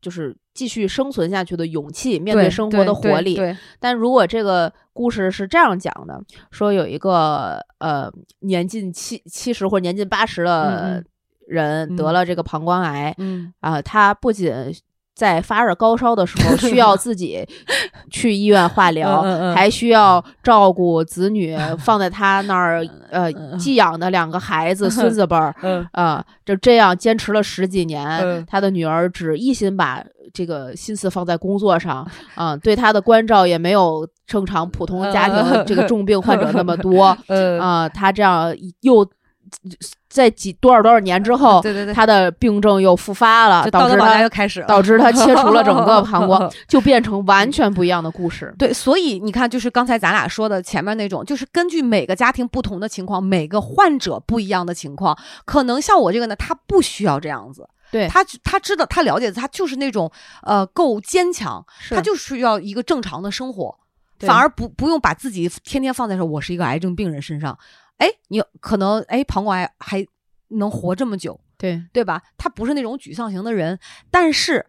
[0.00, 3.36] 就是继续生存下去的勇气，面对生活的活力。
[3.36, 6.20] 对，但如果这个故事是这样讲的，
[6.50, 11.04] 说有一个呃年近七七十或者年近八十的
[11.46, 13.52] 人得了这个膀胱癌嗯。
[13.60, 14.52] 啊、他不仅
[15.16, 17.46] 在发热高烧的时候需要自己
[18.10, 19.40] 去医院化疗，嗯嗯。
[19.52, 23.50] 嗯还需要照顾子女， 放在他那儿呃嗯。
[23.52, 25.54] 嗯寄养的两个孩子、孙子辈儿。
[25.62, 25.86] 嗯。
[25.92, 28.44] 啊、就这样坚持了十几年，嗯。
[28.48, 32.04] 他的女儿只一心把这个心思放在工作上，
[32.34, 39.08] 啊、对他的关照也没有正常普通家庭的这个重病患者那么多，呃啊、他这样又
[40.08, 48.54] 在几多少多少年之后，对对对，他的病症又复发了，导致他又开始，导致他切除了整个 膀胱，就变成完全不一样的故事。
[48.58, 58.06] 对，所以你看，就是刚才咱俩说的前面那种，就是根据每个家庭不同的情况，每个患者不一样的情况，可能像我这个呢，他不需要这样子，对。
[58.08, 60.10] 他他知道他了解，他就是那种
[60.42, 63.76] 呃够坚强，他就需要一个正常的生活，
[64.20, 67.58] 反而不不用把自己天天放在说我是一个癌症病人身上，
[67.98, 70.06] 哎，你可能哎膀胱癌还
[70.48, 72.22] 能活这么久，对对吧？
[72.36, 73.78] 他不是那种沮丧型的人，
[74.10, 74.66] 但是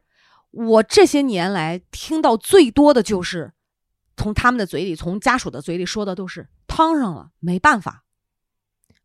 [0.51, 3.51] 我这些年来听到最多的就是
[4.15, 8.03] 从他们的嘴里，从家属的嘴里说的都是趟上了，没办法，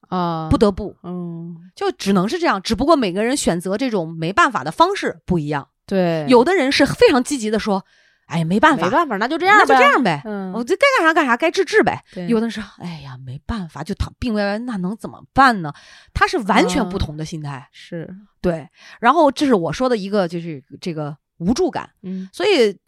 [0.09, 2.63] 啊，不得不，嗯，就只能是这样。
[2.63, 7.85] 只不过每个人选择这种没办法的方式不一样，对，有的人是非常积极的说，
[8.31, 10.23] 哎，没办法，没办法，那就这样，那就这，样呗。
[10.25, 12.03] 嗯，我这该干啥干啥，该治治呗。
[12.13, 15.73] 对有的人说，哎呀，没办法，就躺病歪歪，那能怎么办呢？
[16.15, 17.69] 他是完全不啊同的心态。
[17.73, 18.09] 是，
[18.41, 18.69] 对，
[19.01, 21.91] 然后这是我说的一个，就是这个无助感。
[22.03, 22.79] 嗯所以，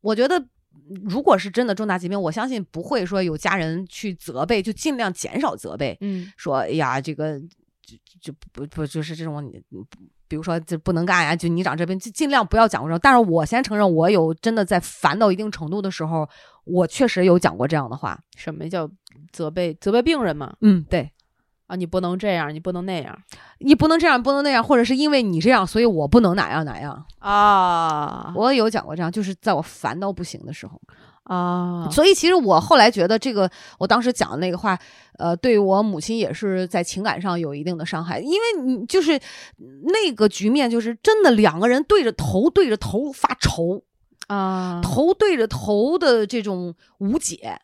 [0.00, 0.44] 我觉得，
[1.08, 9.62] 如果是真的重大疾病，我相信不会说有家人去责备，就尽量减少责备，嗯说哎呀，这个就就不不就是这种你。
[10.28, 13.00] 比如说，就不能干呀，就你长这病，就尽量不要讲过这种。
[13.02, 16.28] 但是我先承认，我有真的在烦到一定程度的时候，
[16.64, 18.18] 我确实有讲过这样的话。
[18.36, 18.88] 什么叫
[19.32, 20.54] 责备责备病人嘛？
[20.60, 21.10] 嗯，对，
[21.66, 23.18] 啊，你不能这样，你不能那样
[23.58, 27.04] 你不能这样，不能那样，或者是因为你这样，所以我不能哪样哪样。
[27.18, 30.80] 啊我有讲过这样，就是在我烦到不行的时候。
[31.28, 34.78] 啊，所以其实我后来觉得这个，我当时讲的那个话，
[35.18, 39.20] 呃，对我母亲也是在情感上有一定的伤害，因为你就是
[39.58, 43.82] 那个局面，就是真的两个人对着头对着头发愁，
[44.28, 47.60] 啊，头对着头的这种无解。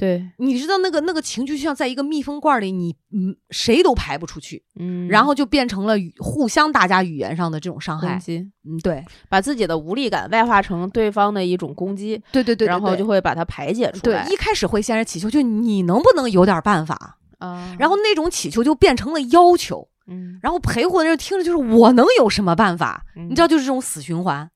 [0.00, 8.18] 对，你知道那个那个情绪就像在一个密封罐里，你嗯谁都排不出去，嗯，然后就变成了语互相大家语言上的这种伤害。
[8.64, 14.24] 嗯，对，把自己的无力感外化成对方的一种攻击，对对对对然后就会把它排解出来，。
[14.24, 17.18] 对一开始会先是祈求，就你能不能有点办法？
[17.36, 23.04] 啊，然后那种祈求就变成了要求，嗯，然后陪护的人听着就是我能有什么办法？
[23.14, 24.50] 你你知道，就是这种死循环。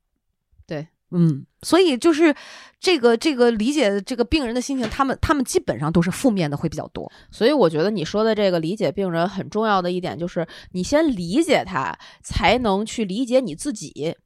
[0.66, 2.34] 对，嗯，所以就是
[2.80, 7.10] 这个这个理解这个病人的心情，他们他们基本上都是负面的会比较多。
[7.30, 14.16] 所以我觉得你说的这个理解病人很重要的一点就是，你先理解他，才能去理解你自己。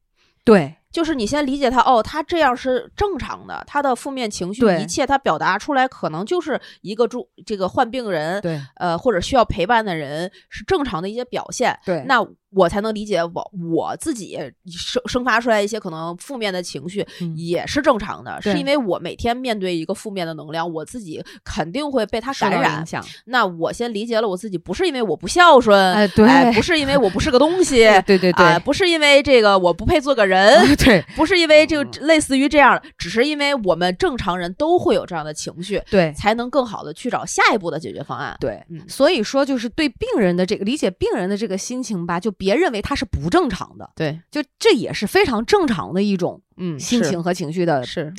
[0.43, 11.77] 对就是你先理解他，哦，他这样是正常的，他的负面情绪一切他表达出来，可能就是一个住这个患病人，对呃，或者需要陪伴的人是正常的一些表现。
[11.85, 22.83] 对那我才能理解我我自己生生发出来一些可能负面的情绪嗯也是正常的，是因为我每天面对一个负面的能量，我自己肯定会被他感染。
[23.25, 30.51] 那我先理解了我自己，不是因为我不孝顺，哎对不是因为我不是个东西， 对对对啊不是因为这个我不配做个人，
[30.85, 38.35] 对不是因为这个类似于这样，只是因为我们正常人都会有这样的情绪，对才能更好的去找下一步的解决方案。
[38.39, 48.13] 对，嗯所以说就是对病人的这个理解病人的这个心情吧，就别认为他是不正常的，对，就这也是非常正常的一种嗯，心情和情绪的是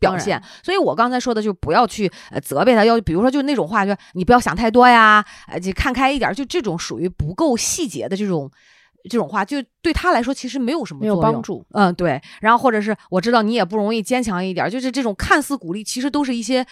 [0.00, 0.42] 表现。
[0.62, 8.50] 所以我刚才说的，就不要去呃责备他，要比如说就那种话，就你不要想太多呀，呃，就看开一点，就这种属于不够细节的这种
[9.08, 11.64] 这种话，就对他来说其实没有什么帮助。
[11.70, 16.64] 嗯，对，然后或者是我知道你也不容易，坚强一点，就是这种看似鼓励，其实都是一些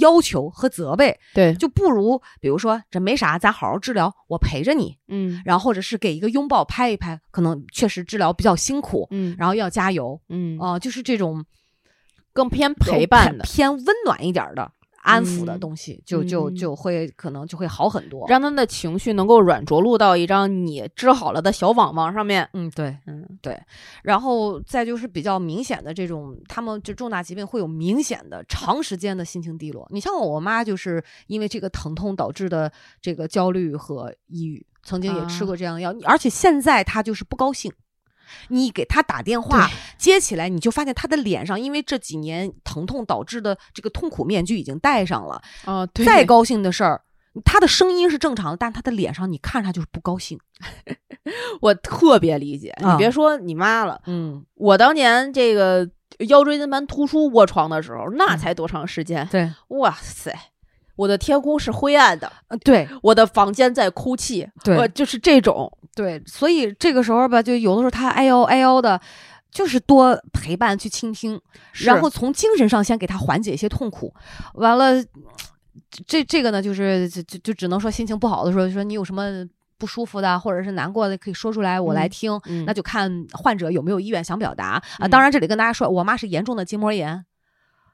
[0.00, 5.40] 要求和责备，对，就不如比如说这没啥，咱好好治疗，我陪着你，嗯。
[5.44, 10.58] 然后或者是给一个拥抱拍一拍，可能确实治疗比较辛苦，嗯然后要加油嗯。
[10.58, 11.44] 啊、就是这种
[12.32, 14.70] 更偏陪伴的，偏温暖一点的
[15.04, 18.26] 安抚的嗯东西，就就嗯就会可能就会好很多。
[18.28, 22.48] 让他的情绪能够软着陆到一张你织好了的小网网上面。
[22.54, 23.60] 嗯，对，嗯，对，
[24.02, 29.86] 然后再就是比较明显的这种，他们就重大疾病会有明显的长时间的心情低落。
[29.90, 37.70] 你像我妈，就是因为这个疼痛导致的这个焦虑和抑郁，曾经也吃过这样药，而且现在她就是不高兴。
[38.48, 45.40] 你给他打电话接起来，你就发现他的脸上，因为这几年疼痛导致的这个痛苦面具已经戴上了。
[45.64, 47.02] 哦，再高兴的事儿，
[47.44, 50.38] 他的声音是正常的，但他的脸上你看他就是不高兴。
[51.60, 55.88] 我特别理解，你别说你妈了，嗯，我当年这个
[56.28, 59.26] 腰椎间盘突出卧床的时候，那才多长时间？
[59.30, 60.32] 对，哇塞，
[60.96, 62.30] 我的天空是灰暗的，
[62.62, 65.70] 对，我的房间在哭泣，对，就是这种。
[65.94, 69.00] 对，所以这个时候吧，就有的时候他哎呦哎呦的，
[69.50, 71.40] 就是多陪伴去倾听，
[71.84, 74.12] 然后从精神上先给他缓解一些痛苦。
[74.54, 75.04] 完了，
[76.06, 79.46] 这这个呢，就是就就就只能说心情不好的时候，说你有什么
[79.78, 82.40] 不舒服的或者是难过的，可以说出来，我来听。
[82.66, 85.06] 那就看患者有没有意愿想表达啊。
[85.06, 87.24] 当然，这里跟大家说，我妈是严重的筋膜炎。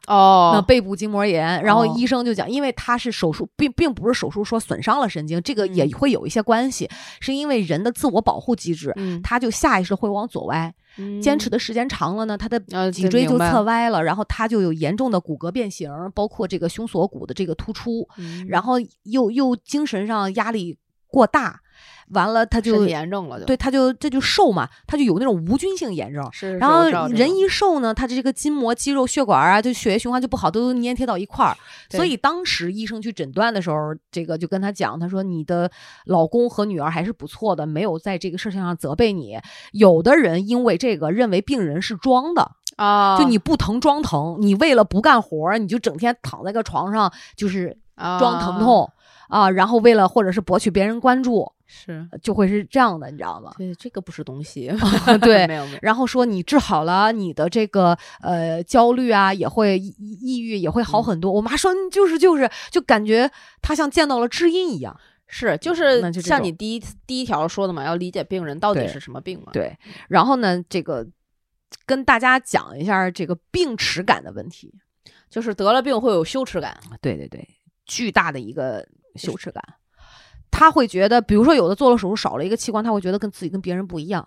[0.07, 6.89] 哦，那背部筋膜炎，然后医生就讲，因为他是手术，并并不是手术说损伤了神经，这个也会有一些关系，
[7.21, 10.75] 是因为人的自我保护机制，他就下意识会往左歪，
[11.23, 12.59] 坚持的时间长了呢，他的
[12.91, 13.61] 脊椎就侧。
[13.61, 18.09] 歪了，然后他就有严重的骨骼变形，包括这个胸锁骨的这个突出，
[18.49, 21.61] 然后又又精神上压力过大。
[22.11, 26.29] 完了，他就炎症了，对，他就这就瘦嘛，他就有那种无菌性炎症。
[26.33, 31.57] 是，然后人一瘦呢，他的这个筋膜、肌肉、血管啊，就血液循环就不好，都粘贴到一块儿。
[31.89, 35.71] 所以当时医生去诊断的时候，这个就跟他讲，他说你的
[36.07, 39.39] 老公和女儿还是不错的，没有在这个事情上责备你。
[39.73, 47.77] 有的人因为这个认为病人是装的啊，就你不疼装疼，你为了不干活，你就整天躺在个床上就是
[48.19, 48.91] 装疼痛
[49.31, 51.51] 啊，然后为了或者是博取别人关注。
[51.73, 53.53] 是，就会是这样的，你知道吗？
[53.57, 54.73] 对，这个不是东西。
[55.23, 55.79] 对，没有没有。
[55.81, 61.31] 然后说你治好了你的这个呃焦虑啊，也会抑抑郁也会好很多。
[61.31, 63.31] 我妈说就是就是，就感觉
[63.63, 64.99] 她像见到了知音一样。
[65.29, 69.53] 是，就是像你第一第一条说的嘛，要理解病人到底是什么病嘛。
[69.53, 69.73] 对。
[70.09, 71.07] 然后呢，这个
[71.87, 74.75] 跟大家讲一下这个病耻感的问题，
[75.31, 76.77] 就是得了病会有羞耻感。
[77.01, 77.49] 对对对，
[77.91, 79.61] 巨大的一个羞耻感。
[80.53, 84.27] 他会觉得，比如说有的做了手术少了一个器官，他会觉得跟自己跟别人不一样。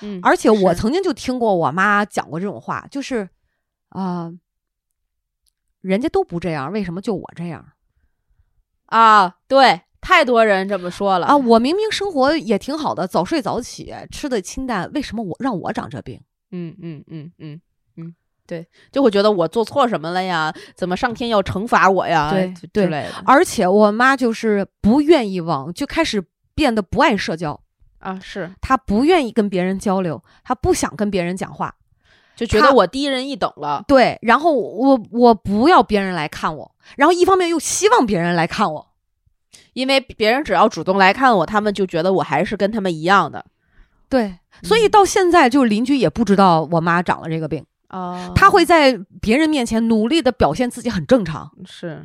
[0.00, 3.28] 嗯，而且我曾经就听过我妈讲过这种话，就是
[3.88, 4.32] 啊，
[5.80, 7.64] 人家都不这样，为什么就我这样？
[8.86, 11.36] 啊，对，太多人这么说了啊。
[11.36, 16.20] 我明明生活也挺好的，早睡早起，吃的清淡，为什么我让我长这病？
[16.50, 17.60] 嗯嗯嗯嗯。
[18.46, 20.52] 对，就会觉得我做错什么了呀？
[20.74, 22.30] 怎么上天要惩罚我呀？
[22.30, 23.10] 对之类的。
[23.24, 26.22] 而且我妈就是不愿意往，就开始
[26.54, 27.58] 变得不爱社交
[28.00, 28.20] 啊。
[28.22, 31.74] 是她不愿意跟别人交流，她不想跟别人讲话，
[32.36, 33.82] 就觉得我低人一等了。
[33.88, 38.86] 对，然后我我不要别人来看我，然后一方面又希望别人来看我，
[39.72, 43.46] 因为别人只要主动来看我，他们就觉得我还是跟他们一样的。
[44.10, 47.64] 对，所以到现在就邻居也不知道我妈长了这个病。
[47.90, 52.04] 哦，他会在别人面前努力的表现自己很正常，是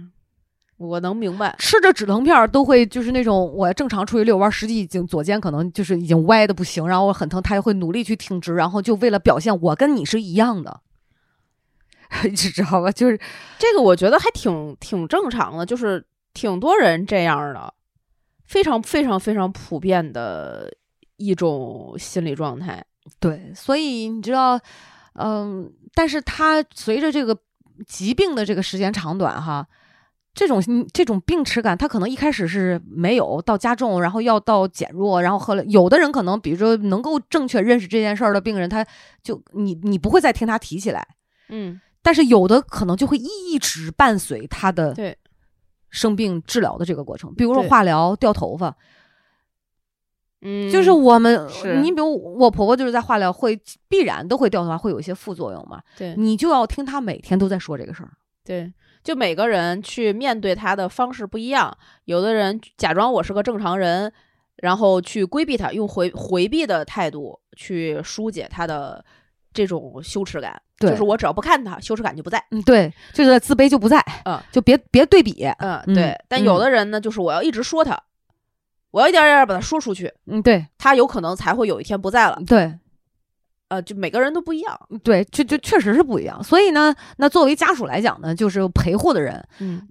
[0.78, 1.56] 我能明白。
[1.58, 10.82] 吃着止疼片都会就是那种我正常出去遛弯，实际已经左肩可能就是已经歪的不行，然后我很疼，他也会努力去挺直，然后就为了表现我跟你是一样的，
[12.24, 12.92] 你知道吧？
[12.92, 13.20] 就是
[13.58, 17.74] 这个，我觉得还挺挺正常的，就是挺多人这样的，
[18.46, 20.72] 非常非常非常普遍的
[21.18, 22.86] 一种心理状态。
[23.20, 24.60] 对，所以你知道。
[25.22, 27.38] 嗯，但是他随着这个
[27.86, 29.68] 疾病的这个时间长短哈，
[30.34, 30.62] 这种
[30.94, 38.86] 这种病耻感，他可能一开始是没有到加重，然后要到减弱，然后后来有的人可能，比如说能够正确认识这件事儿的病人，他
[39.22, 41.06] 就你你不会再听他提起来，
[41.50, 45.18] 嗯，但是有的可能就会一直伴随他的对
[45.90, 48.76] 生病治疗的这个过程，比如说化疗掉头发。
[50.42, 51.48] 嗯，就是我们，
[51.84, 55.82] 你比如我婆婆就是在化疗会必然都会掉头发，会有一些副作用嘛。
[55.98, 58.10] 对，你就要听她每天都在说这个事儿。
[58.46, 58.72] 对，
[59.04, 64.12] 就每个人去面对他的方式不一样，有的人假装我是个正常人，
[64.58, 69.04] 然后去规避他，用回回避的态度去疏解他的
[69.54, 70.60] 这种羞耻感。
[70.80, 72.42] 对，就是我只要不看他，羞耻感就不在。
[72.52, 74.04] 嗯，对，就是自卑就不在。
[74.24, 75.46] 嗯，就别别对比。
[75.60, 76.18] 嗯，对。
[76.30, 78.02] 但有的人呢，就是我要一直说他。
[78.92, 80.66] 我要一点点把它说出去，嗯，对。
[80.78, 82.74] 他有可能才会有一天不在了，对，
[83.68, 86.44] 呃，就每个人都不一样，对，就就确实是不一样。
[86.44, 89.88] 所以呢，那作为家属来讲呢，就是陪护的人，嗯，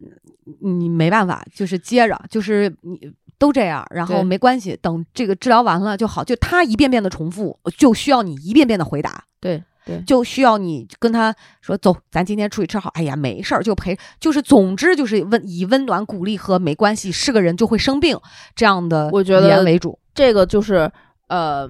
[0.61, 6.24] 你没办法，就是接着，就是你都这样，然后没关系，等这个治疗完了就好。
[6.24, 9.24] 就他一遍遍的重复，就需要你一遍遍的回答。
[9.40, 12.91] 对对，就需要你跟他说走，咱今天出去吃好。
[12.95, 18.16] 哎呀，没事儿，就陪，就是总之就是温以温暖鼓励和没关系，是个人就会生病
[18.55, 19.99] 这样的我觉得为主。
[20.14, 20.93] 这个就是
[21.28, 21.66] 呃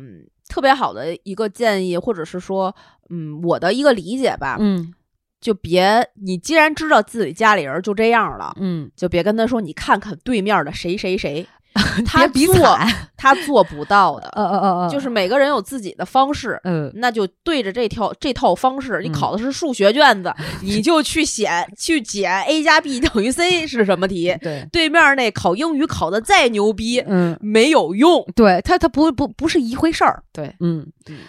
[0.48, 2.74] 特别好的一个建议，或者是说
[3.08, 4.56] 嗯我的一个理解吧。
[4.58, 4.92] 嗯。
[5.40, 11.46] 就别，你既然知道自己家里人就这样了，嗯，就别跟他说，你看看对面的谁谁谁。
[12.06, 12.78] 他比做
[13.16, 30.86] 他做不到的， 呃呃呃呃，就是每个人有自己的方式，嗯，那就对着这套这套方式，你考的是数学卷子，你就去写去解 a 加 b 等于 c 是什么题，对，对面那考英语考的再牛逼，嗯，没有用，对他他不不不是一回事儿，对，嗯，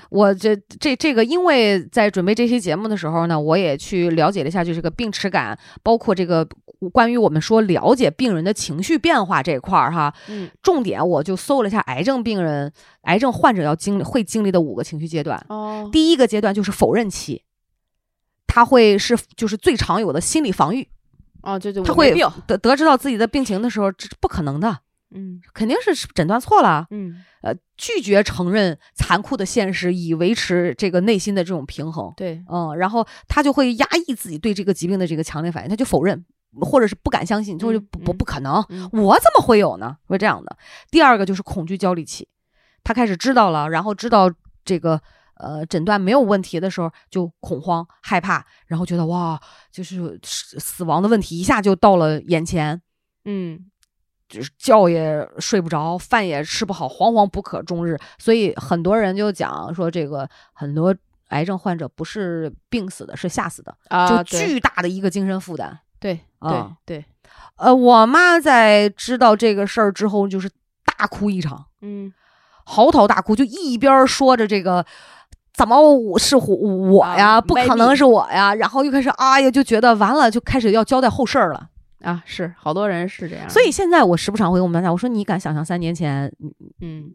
[0.09, 6.47] 我这这这个，因为在准备这期节目的时候呢，我也去了解了一下，就这个病耻感，包括这个。
[6.93, 12.71] 关于我们说了解病人的情绪变化这块儿哈，嗯，重点我就搜了一下癌症病人、
[13.01, 15.43] 癌症患者要经历会经历的五个情绪阶段。
[15.49, 17.43] 哦，第一个阶段就是否认期，
[18.47, 20.87] 他会是就是最常有的心理防御。
[21.41, 22.13] 哦，就就他会
[22.47, 24.79] 得得知到自己的病情的时候，这是不可能的。
[25.11, 26.85] 嗯，肯定是诊断错了。
[26.91, 32.13] 嗯，呃，拒绝承认残酷的现实，以维持这个内心的这种平衡。
[32.15, 36.23] 对，嗯，然后他就会压抑自己对这个疾病的这个强烈反应，他就否认。
[36.61, 38.55] 或者是不敢相信，就是不不不可能，
[38.91, 39.97] 我怎么会有呢？
[40.05, 40.57] 会这样的。
[40.89, 42.27] 第二个就是恐惧焦虑期，
[42.83, 44.31] 他开始知道了，然后知道
[44.65, 44.99] 这个
[45.35, 49.39] 呃诊断没有问题的时候，就恐慌害怕，然后觉得哇，
[49.71, 52.81] 就是死亡的问题一下就到了眼前，
[53.25, 53.69] 嗯，
[54.27, 57.97] 就是觉也睡不着，饭也吃不好，惶惶不可终日。
[58.17, 60.95] 所以很多人就讲说，这个很多
[61.29, 63.77] 癌症患者不是病死的，是吓死的，
[64.07, 65.79] 就巨大的一个精神负担。
[65.99, 67.05] 对对对，
[67.57, 70.49] 呃，我妈在知道这个事儿之后，就是
[70.97, 72.13] 大哭一场，嗯，
[72.65, 74.85] 嚎啕大哭，就一边说着这个
[75.53, 75.77] 怎么
[76.17, 81.67] 是我我呀，不可能是我呀，然后又开始哎呀，就觉得完了，就开始要交代后事儿了
[82.01, 86.31] 啊，是好多人是这样，所以现在我时不常会跟我们讲，我说你敢想象三年前，
[86.81, 87.13] 嗯。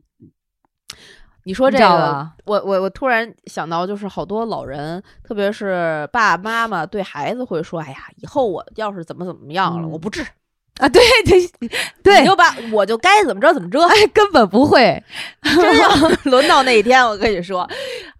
[1.44, 10.22] 你说这个，我我我突然想到，就是好多老人，特别是爸爸妈妈对孩子会说：“哎呀，以后我要是怎么怎么样了，我不治
[10.78, 11.68] 啊！”对对
[12.02, 15.02] 对，你就把我就该怎么着怎么着，哎，根本不会。
[15.42, 15.88] 真要
[16.24, 17.68] 轮到那一天，我跟你说，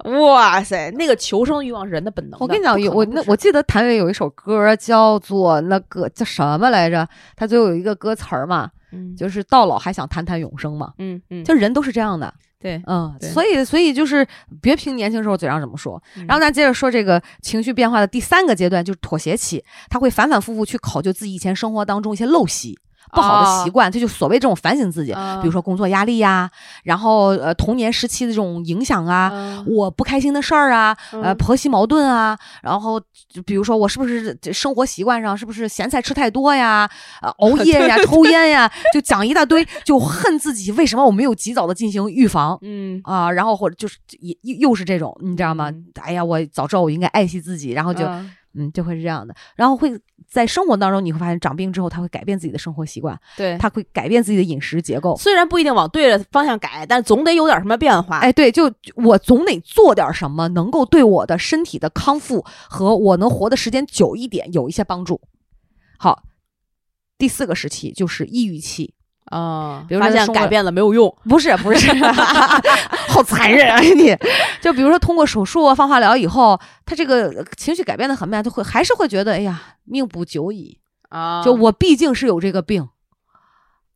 [0.05, 2.39] 哇塞，那个求生欲望是人的本能。
[2.41, 7.09] 我跟你讲，有我那我记得谭维有一首歌叫做那个叫什么来着？
[7.37, 8.71] 他最后有一个歌词儿嘛，
[9.17, 10.93] 就是到老还想谈谈永生嘛。
[10.99, 12.33] 嗯嗯，就人都是这样的。
[12.65, 14.27] 对，嗯，所以，所以就是
[14.63, 16.03] 别凭年轻时候嘴上怎么说。
[16.27, 22.79] 然后咱接着说这个情绪变化的第三个阶段，就是妥协期，他会反反复复去考究自己以前生活当中一些陋习。
[23.15, 26.51] 不好的习惯，这就所谓这种反省自己，比如说工作压力呀，
[26.83, 36.91] 然后呃童年时期的这种影响啊，我不开心的事儿啊，呃婆媳矛盾啊，然后就比如说我是不是生活习惯上是不是咸菜吃太多呀，
[37.23, 43.01] 呃熬夜呀， 抽烟呀，就讲一大堆，就恨自己为什么我没有及早的进行预防，嗯。
[43.05, 45.71] 啊，然后或者就是也又又是这种，你知道吗？
[46.03, 48.05] 哎呀，我早知道我应该爱惜自己，然后就。
[48.07, 48.31] 嗯，
[48.73, 49.91] 就会是这样的，然后会
[50.29, 55.17] 在生活当中，你会发现长病之后，他会改变自己的生活习惯，对，他会改变自己的饮食结构。
[55.17, 58.19] 虽然不一定往对的方向改，但总得有点什么变化。
[58.19, 65.21] 哎，对，就我总得做点什么，能够对我的身体的康复和我能活的时间久一点有一些帮助。
[65.99, 66.23] 好，
[67.19, 68.94] 第四个时期就是抑郁期。
[69.27, 71.91] 啊，比如发现改变了没有用， 不是不是，
[73.09, 74.15] 好残忍啊你！
[74.61, 81.43] 就比如说通过手术啊、放化疗以后，他这个情绪改变的很慢，就会还是会觉得，哎呀，命不久矣啊！
[81.43, 82.87] 就我毕竟是有这个病，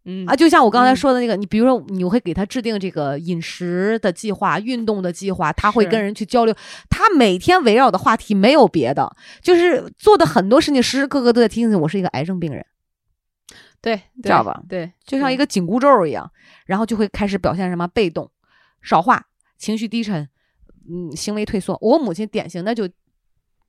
[0.06, 6.54] 嗯啊，就像我刚才说的那个，你比如说你会给他制定这个饮食的计划、运动的计划，他会跟人去交流，
[6.88, 12.64] 他每天围绕的话题没有别的，就是做的很多事情，时时刻刻都在提醒，我是一个癌症病人。
[13.80, 14.62] 对，知道吧？
[14.68, 16.30] 对，就像一个紧箍咒一样，
[16.66, 18.30] 然后就会开始表现什么被动、
[18.82, 19.24] 少话、
[19.56, 20.28] 情绪低沉，
[20.90, 21.78] 嗯，行为退缩。
[21.80, 22.88] 我母亲典型的就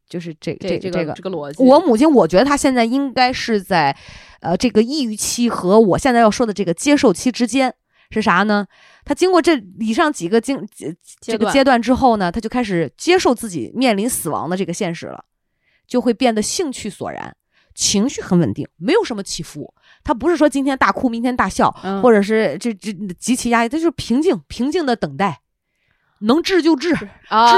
[0.07, 1.63] 就是这这这个这个逻辑。
[1.63, 3.95] 我母亲，我觉得她现在应该是在
[4.41, 7.73] 呃这个抑郁期和我现在要说的这个接受期之间，
[8.09, 8.65] 是啥呢？
[9.05, 10.67] 她经过这以上几个经
[11.21, 15.23] 这个阶段之后呢，她就开始接受自己面临死亡的这个现实了，
[15.87, 17.35] 就会变得兴趣索然，
[17.75, 19.73] 情绪很稳定，没有什么起伏。
[20.03, 21.69] 他不是说今天大哭，明天大笑，
[22.01, 25.41] 或者是这这极其压抑，他就是平静平静的等待，
[26.19, 27.07] 能治就治，治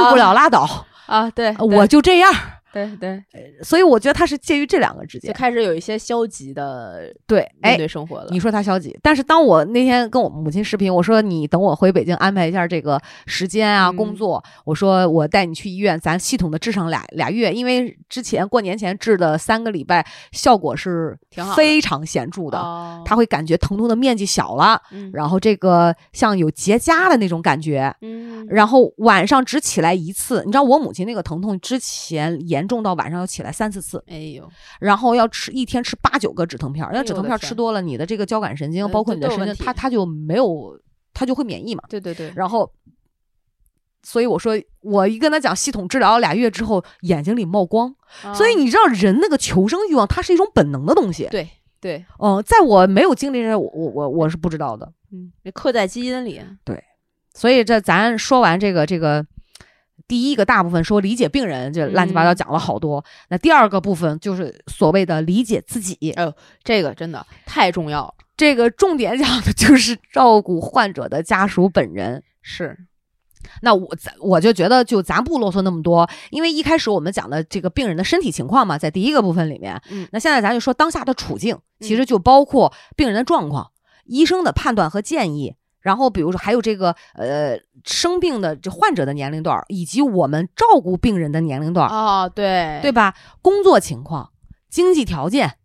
[0.10, 1.30] 不了拉倒啊！
[1.32, 2.34] 对，我就这样
[2.74, 3.24] 对对，
[3.64, 7.14] 所以我觉得他是介于这两个之间，就开始有一些消极的。
[7.28, 8.28] 对面对生活了。
[8.32, 21.18] 你说他消极，但是当我那天跟我母亲视频，我说你等我回北京安排一下这个时间啊，工作，我说我带你去医院，咱系统的治上俩俩月，因为之前过年前治的三个礼拜，效果是
[21.56, 22.58] 非常显著的，
[23.06, 24.82] 他会感觉疼痛的面积小了，
[25.14, 34.50] 然后这个像有结痂的那种感觉，嗯，然后晚上只起来一次，你知道我母亲那个疼痛之前严重到晚上要起来三四次，哎呦，
[34.80, 40.80] 然后要吃一天吃八九个止疼片，那止疼片吃多了，你的这个交感神经包括你的神经，它它就没有，
[41.14, 42.72] 它就会免疫嘛，对对对，然后，
[44.04, 47.96] 所以我说我一跟他讲系统治疗俩月之后眼睛里冒光，
[48.36, 51.48] 所以你知道人那个求生欲望，它是一种本能的东西，对。
[51.80, 56.84] 对，嗯，在我没有经历这，我我我我是不知道的，嗯，刻在基因里，对，
[57.34, 59.26] 所以这咱说完这个这个。
[60.08, 63.04] 第一个大部分说理解病人，就乱七八糟讲了好多。
[63.30, 66.12] 那第二个部分就是所谓的理解自己。
[66.18, 66.34] 哦，
[66.64, 68.14] 这个真的太重要了。
[68.36, 72.24] 这个重点讲的就是照顾患者的家属本人。
[72.42, 72.76] 是，
[73.62, 79.80] 那我咱我就觉得，就咱不啰嗦那么多，因为一开始我们讲的这个病人的身体情况嘛，在第一个部分里面。
[79.90, 83.72] 嗯，那现在咱就说当下的处境，其实就包括病人的状况、
[84.06, 85.56] 医生的判断和建议。
[85.82, 93.16] 然后，比如说还有这个呃生病的这患者的年龄段，以及我们照顾病人的年龄段啊，对对吧？
[93.42, 94.30] 工作情况、
[94.70, 95.56] 经济条件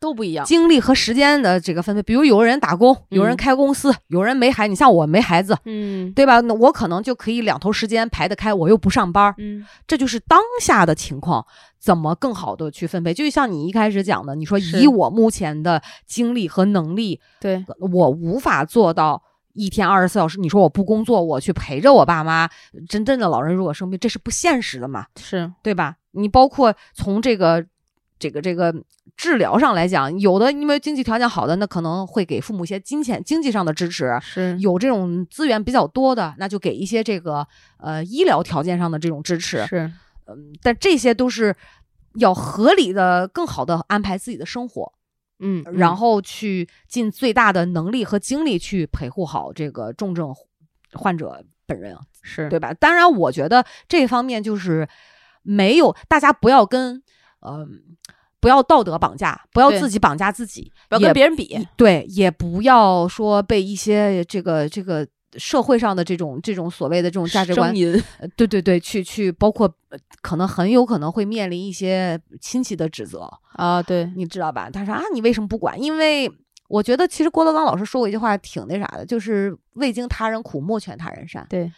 [0.00, 2.02] 都不一样，精力和时间的这个分配。
[2.04, 6.40] 比如有人打工，有人开公司，有人没孩，你像我没孩子，嗯，对吧？
[6.42, 11.44] 那我可能就可以两头时间排得开，我又不上班，嗯，这就是当下的情况，
[11.80, 13.12] 怎么更好的去分配？
[13.12, 19.24] 就像你一开始讲的，你说以我目前的精力和能力，对我无法做到。
[19.58, 22.48] 一天二十四小时，你说我不工作，我去陪着我爸妈。
[22.88, 25.06] 真正的老人如果生病，这是不现实的嘛？
[25.20, 25.96] 是对吧？
[26.12, 27.66] 你包括从这个、
[28.20, 28.72] 这个、这个
[29.16, 37.44] 治疗上来讲，有的因为经济条件好的，那可能会给父母一些金钱、经济上的支持；是有这种资源比较多的，那就给一些这个
[37.78, 39.66] 呃医疗条件上的这种支持。
[39.66, 39.90] 是，
[40.26, 41.52] 嗯，但这些都是
[42.14, 44.92] 要合理的、更好的安排自己的生活。
[45.40, 50.34] 嗯，然后去尽最大的能力和精力去陪护好这个重症
[50.92, 52.72] 患者本人，是对吧？
[52.74, 54.88] 当然，我觉得这方面就是
[55.42, 57.02] 没有大家不要跟
[57.40, 57.66] 呃
[58.40, 65.06] 不要道德绑架，不要自己绑架自己，不要跟别人比，对，也不要说被一些这个这个。
[65.38, 67.72] 社会上的这种这种所谓的这种价值观，
[68.36, 69.72] 对对对，去去包括
[70.20, 74.68] 可能很有可能会面临一些亲戚的指责啊，对，你知道吧？
[74.68, 75.80] 他说啊，你为什么不管？
[75.80, 76.30] 因为
[76.68, 81.46] 我觉得其实郭德纲老师说过一句话，挺那啥的，就是未经他人苦，莫劝他人善。
[81.48, 81.72] 对，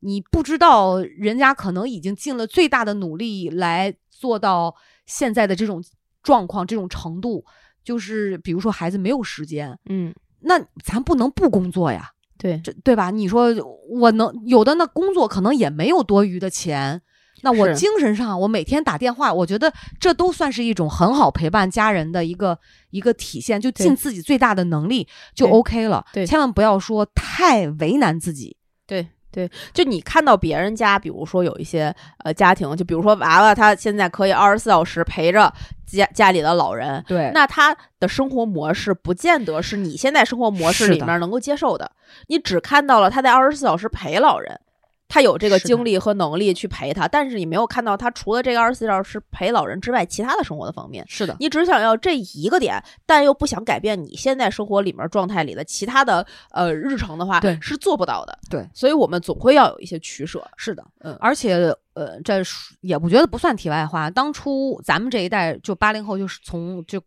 [0.00, 4.74] 你不知道人家可能已经尽了最大的努力来做到
[5.06, 5.82] 现在的这种
[6.22, 7.44] 状况、这种程度，
[7.82, 12.12] 就是比如说孩子没有时间，嗯，那咱不能不工作呀。
[12.38, 13.10] 对，这对吧？
[13.10, 13.54] 你说
[13.88, 17.00] 我能有的那工作可能也没有多余的钱，
[17.42, 22.58] 那我精神上我每天打电话，我觉得这都算是一种很好陪伴家人的一个
[22.90, 26.04] 一个体现，就尽自己最大的能力就 OK 了。
[26.12, 28.56] 对，千万不要说太为难自己。
[28.86, 35.52] 对对，就你看到别人家，比如说有一些呃家庭，就比如说娃娃，他现在可以二十四小时陪着。
[35.86, 41.88] 家家里的老人，对，那他的生活模式不见得是你现在生活模式里面能够接受的。
[42.26, 44.60] 你只看到了他在二十四小时陪老人，
[45.08, 51.04] 他有这个精力和能力去陪他，但是你没有看到他除了这个二十四小时陪老人之外，其他的生活的方面。
[51.08, 58.38] 是的，你只想要这一个点，但又不想改变你现在生活里面状态里的其他的呃日程的话，对，是做不到的。
[58.50, 60.46] 对，所以我们总会要有一些取舍。
[60.56, 61.74] 是的，嗯，而且。
[61.96, 62.42] 呃，这
[62.82, 64.10] 也不觉得不算题外话。
[64.10, 67.02] 当初咱们这一代就八零后，就是从就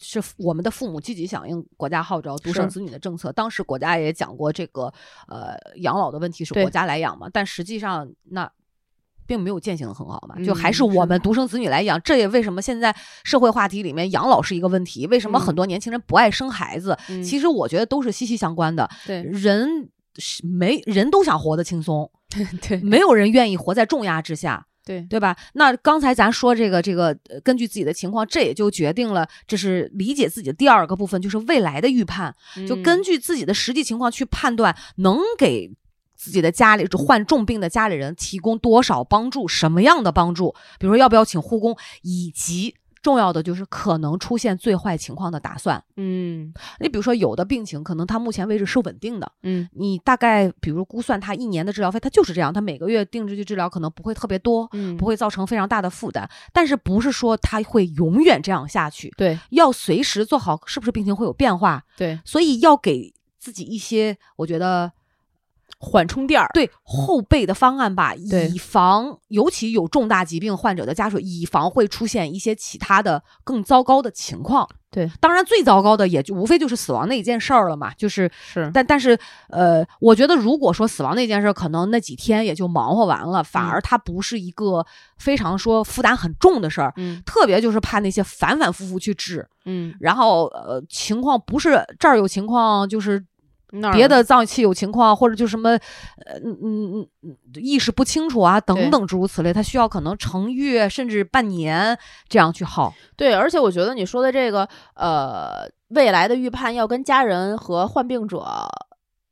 [0.00, 3.32] 是我们的父母积极响应国家号召独生子女的政策。
[3.32, 4.92] 当时国家也讲过这个
[5.26, 8.50] 呃养老的问题是国家来养嘛，但实际上那
[9.26, 12.00] 并没有践行的很好嘛，就还是我们独生子女来养。
[12.00, 15.06] 这也为什么现在社会话题里面养老是一个问题？
[15.08, 16.96] 为什么很多年轻人不爱生孩子？
[17.22, 18.88] 其实我觉得都是息息相关的。
[19.06, 22.10] 对，人是没人都想活得轻松。
[22.62, 25.06] 对，没有人愿意活在重压之下，对。
[25.10, 25.36] 对吧？
[25.52, 27.14] 那刚才咱说这个这个，
[27.44, 32.34] 根据自己的情况，这也就决定了，这是理解自己的第二个部分，就是未来的预判，
[32.66, 35.70] 就根据自己的实际情况去判断，能给
[36.16, 45.82] 自己的家里患重病的家里人提供多少帮助，什么样的帮助，比如说要不要请护工，以及重要的就是可能出现最坏情况的打算。
[45.96, 59.12] 嗯，你比如说有的病情可能它目前为止是稳定的，嗯，你大概比如估算它一年的治疗费，它就是这样，它每个月定制去治疗可能不会特别多，嗯，不会造成非常大的负担，但是不是说它会永远这样下去？
[59.16, 61.84] 对，要随时做好是不是病情会有变化？
[61.96, 64.92] 对，所以要给自己一些，我觉得。
[65.80, 74.68] 缓冲垫儿，对后备的方案吧，以防尤其有重大疾病患者的家属，以防会出现一些其他的更糟糕的情况。
[74.90, 79.16] 对，当然最糟糕的也就无非就是死亡那一件事儿了嘛，就是是，但但是
[79.50, 84.84] 呃，我觉得如果说死亡那件事儿，可能那几天也就忙活完了，反而它不是一个
[85.18, 86.92] 非常说负担很重的事儿。
[86.96, 93.24] 嗯，特别就是怕那些反反复复去治，嗯，然后呃情况不是这儿有情况就是。
[93.70, 101.98] 那别的脏器有情况，或者就什么，呃，嗯嗯嗯，意识不清楚啊，等等诸如此类，他需要可能成月甚至半年
[102.28, 102.94] 这样去耗。
[103.16, 108.44] 对，而且我觉得你说的这个，呃，未来的预判要跟家人和患病者。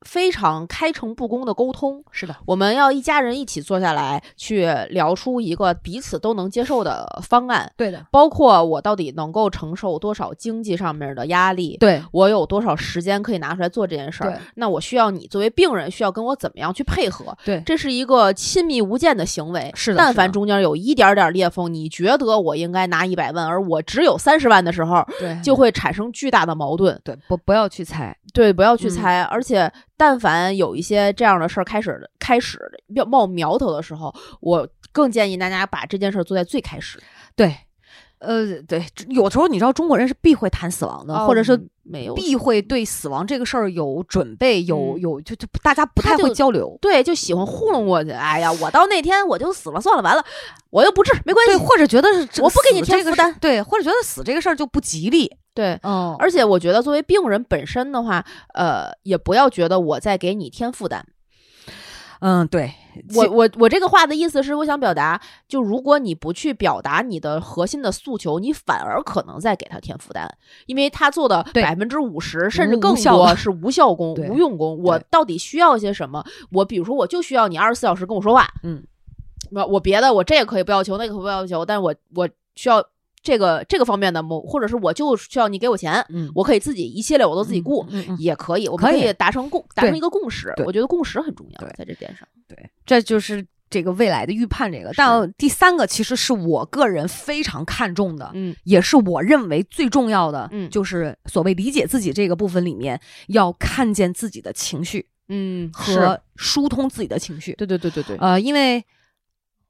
[0.06, 7.70] 非常开诚布公的沟通，是的，我们要一家人一起坐下来，去聊出一个彼此都能接受的方案。
[7.76, 14.40] 对的，包括我到底能够承受多少经济上面的压力，对我有多少时间可以拿出来做这件事儿。
[14.54, 17.36] 那我需要你作为病人，需要跟我怎么样去配合？
[17.44, 19.72] 对，这是一个亲密无间的行为。
[19.74, 26.98] 是的，但凡中间有一点点裂缝，你觉得我应该拿一百万，而我只有三十万的时候，对，就会产生巨大的矛盾。
[27.02, 29.72] 对，不不要去猜，对，不要去猜，而且。
[29.96, 36.98] 但凡有一些这样的事儿开始开始要冒苗头的时候，我更建议大家把这件事儿做在最开始。
[37.34, 37.54] 对，
[38.18, 46.76] 呃，对，有时候你知道中国人是避讳谈死亡的，或者是没有避讳对死亡这个事儿有准备，有有就就大家不太会交流。
[46.80, 48.10] 对，就喜欢糊弄过去。
[48.10, 50.24] 哎呀，我到那天我就死了算了，完了
[50.70, 51.56] 我又不治，没关系。
[51.56, 55.30] 或者觉得是我不给你添负担，对，或者觉得死这个事儿就不吉利。
[55.52, 61.06] 对，嗯，而且我觉得作为病人本身的话，呃，也不要觉得我在给你添负担。
[62.20, 62.72] 嗯，对
[63.14, 70.28] 我我我这个话的意思是，我想表达，就如果你不去表达你的核心的诉求，你反而可能在给他添负担，
[70.66, 74.82] 因为他做的百分之五十甚至更多是无效工、无用功。
[74.82, 76.24] 我到底需要些什么？
[76.50, 78.48] 我比如说，我就需要你二十四小时跟我说话。
[78.62, 78.82] 嗯，
[79.50, 82.84] 我我别的我这个可以不要求，那个可不要求，但是我我需要。
[83.26, 87.84] 这个这个方面的某，或者是我就需要你给我钱，嗯，我可以自己一系列我都自己顾，
[88.20, 90.54] 也可以，我们可以达成共达成一个共识。
[90.64, 92.28] 我觉得共识很重要，在这点上。
[92.46, 92.56] 对，
[92.86, 94.70] 这就是这个未来的预判。
[94.70, 107.54] 这个，但第三个其实是我个人非常看重的，嗯，也是我认为最重要的，嗯，就是所谓理解自己这个部分里面，要看见自己的情绪，嗯，和疏通自己的情绪。
[107.54, 108.84] 对对对对对，呃，因为。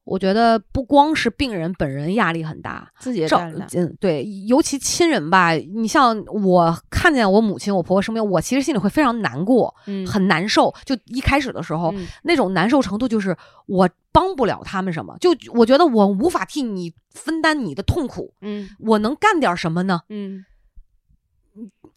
[0.06, 3.40] 我觉得不光是病人本人压力很大，自己也照
[3.74, 10.72] 嗯对，尤其亲人吧，你像我看见我母亲、我婆婆生病，我其实心里会非常难过，嗯，很难受。
[10.84, 11.92] 就一开始的时候，
[12.22, 13.36] 那种难受程度就是
[13.66, 20.02] 我帮不了他们什么，就我觉得我无法替你分担你的痛苦，嗯，我能干点什么呢？
[20.08, 20.44] 嗯。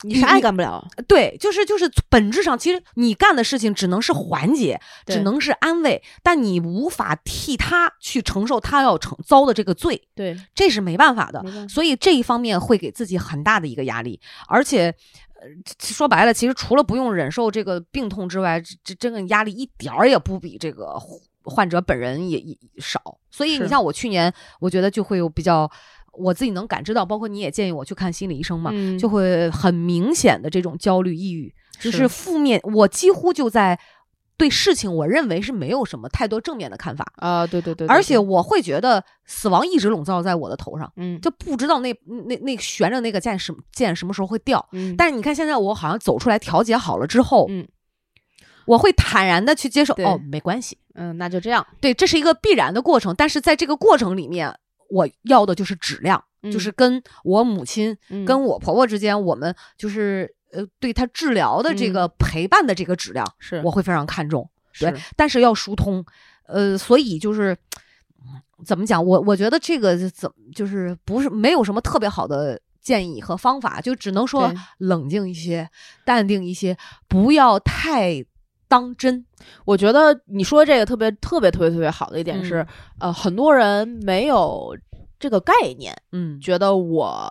[0.03, 14.85] 你啥也干不了，对，就是就是，本质上其实你干的事情只能是缓解，只能是安慰，但你无法替他去承受他要承遭的这个罪，对，这是没办法的，所以这一方面会给自己很大的一个压力，而且，
[15.35, 15.47] 呃，
[15.81, 20.97] 说白了，其实除了不用忍受这个病痛之外，这这个压力一点儿也不比这个
[21.43, 25.69] 患者本人也也少，所以你像我去年，我觉得就会有比较。
[26.13, 32.59] 我自己能感知到，包括你也建议我去看心理医生嘛，就会很明显的这种焦虑、抑郁，就是负面。
[32.63, 33.79] 我几乎就在
[34.37, 41.93] 对事情，我认为是没有什么太多正面的看法啊，对对对，而且我会觉得死亡一直笼罩在我的头上，嗯，就不知道那
[42.27, 44.65] 那那悬着那个箭什箭什么时候会掉。
[44.71, 47.67] 嗯，但是你看现在我好像走出来调节好了之后，嗯，
[48.65, 54.57] 我会坦然的去接受，哦，没关系，嗯，那就这样，对，这是一个必然的过程，但是在这个过程里面。
[54.89, 64.49] 我要的就是质量，就是跟我母亲、跟我婆婆之间，我们就是呃，对她治疗的这个陪伴的这个质量，是我会非常看重。
[64.79, 66.05] 对，但是要疏通，
[66.47, 67.57] 呃，所以就是
[68.65, 69.03] 怎么讲？
[69.03, 75.69] 我我觉得这个怎就是不是没有什么特别好的建议和方法，就只能说冷静一些，
[76.05, 76.77] 淡定一些，
[77.07, 78.23] 不要太
[78.69, 79.25] 当真。
[79.65, 82.65] 我觉得你说这个特别特别特别特别好的一点是，
[82.99, 84.73] 呃，很多人没有
[85.19, 87.29] 这个概念，嗯，觉得我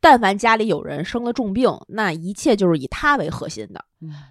[0.00, 3.84] 但凡家里有人生了重病，那一切就是以他为核心的。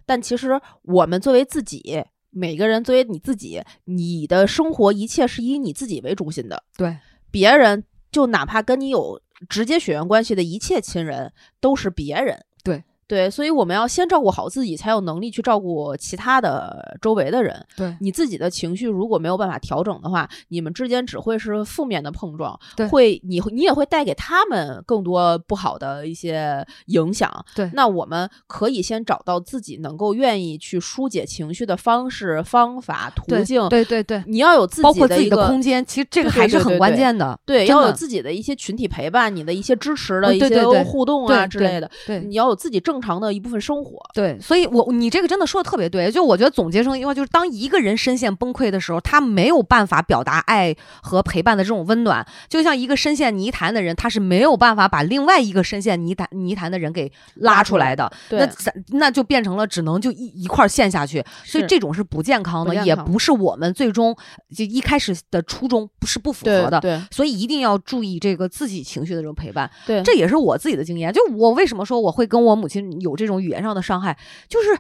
[0.06, 6.64] 但其实我们作为自己，每个人作为你自己，你的生活一切是以你自己为中心的。
[6.78, 6.96] 对，
[7.32, 9.20] 别人就哪怕跟你有
[9.50, 12.46] 直接血缘关系的一切亲人都是别人。
[13.08, 13.30] 对。
[13.30, 17.66] 所以我们要先照顾好自己，才有能力去照顾其他的周围的人。
[17.76, 27.32] 对你自己的情绪如果没有办法调整的话，你们之间只会是负面的碰撞，会你你也会带给他们更多不好的一些影响。
[27.56, 33.68] 对，那我们可以先找到自己能够愿意去疏解情绪的方式、方法、途径。
[33.70, 37.40] 对对对，你要有自己包括自己的空间，其实这个还是很关键的。
[37.46, 41.90] 对，要有自己的一些群体陪伴，你的一些支持的一些互动啊之类的。
[42.06, 43.78] 对，你要有自己正常的一部分生。
[43.78, 46.12] 活对，所以，我你这个真的说的特别对。
[46.12, 52.26] 就我觉得总结成一句话，就是当一个人深陷崩溃的时候，他没有办法表达爱和陪伴的这种温暖。
[52.50, 58.12] 就像一个深陷泥潭的人，他是没有办法把另外一个深陷泥潭泥潭的人给拉出来的。
[58.32, 58.50] 那
[58.90, 61.24] 那就变成了只能就一一块陷下去。
[61.46, 64.16] 所以这种是不健康的，也不是我们最终
[64.56, 66.80] 就一开始的初衷不是不符合的。
[66.80, 69.70] 对，所以一定要注意这个自己情绪的这种陪伴。
[69.86, 71.14] 对，这也是我自己的经验。
[71.14, 73.68] 就我为什么说我会跟我母亲有这种语言上。
[73.68, 74.18] 的伤害
[74.48, 74.76] 就是，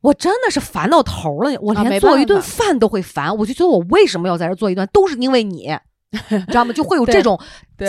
[0.00, 1.50] 我真的是烦到头了。
[1.60, 5.76] 我连做一顿饭都会烦，我就觉得我为什么要在这做一顿，都是因为你，
[6.28, 6.72] 知道吗？
[6.72, 7.40] 就会有这种。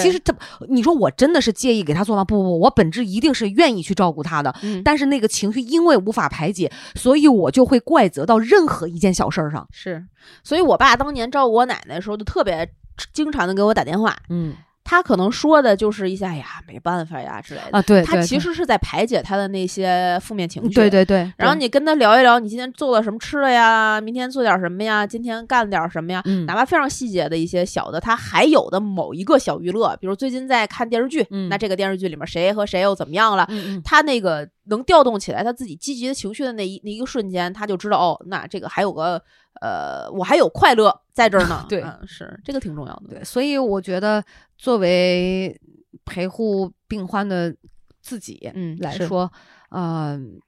[0.02, 0.34] 其实他，
[0.70, 2.24] 你说我真的是介意给他做吗？
[2.24, 4.56] 不不不，我本质一定是愿意去照顾他的。
[4.84, 9.68] 但是那个情绪因为无法排解，所以我就会怪责到任何一件小事儿上。
[9.72, 10.04] 是，
[10.44, 12.68] 所以我爸当年照顾我奶奶的时候，就特别
[13.14, 14.18] 经常的给我打电话。
[14.30, 14.56] 嗯。
[14.90, 17.82] 他可能说的就是一下呀，没办法呀之类的啊。
[17.84, 20.74] 对，他其实是在排解他的那些负面情绪。
[20.74, 21.32] 对对对。
[21.38, 24.02] 然后你跟他聊一聊，你今天做了什么吃的呀？
[24.02, 25.06] 明天做点什么呀？
[25.06, 26.24] 今天干点什么呀？
[26.48, 33.48] 哪怕非常细节的一些小的，他还有的某一个小娱乐，比如最近在看电视剧，那这个电视剧里面谁和谁又怎么样了？
[33.84, 39.22] 他那个能调动起来他自己积极的情绪的那一那一个瞬间，他就知道哦，那这个还有个。
[39.62, 41.66] 呃，我还有快乐在这儿呢。
[41.68, 43.10] 对，是这个挺重要的。
[43.10, 44.24] 对，所以我觉得
[44.58, 45.60] 作为
[46.06, 47.54] 陪护病患的
[48.02, 49.30] 自己，嗯，来说，
[49.72, 50.40] 嗯，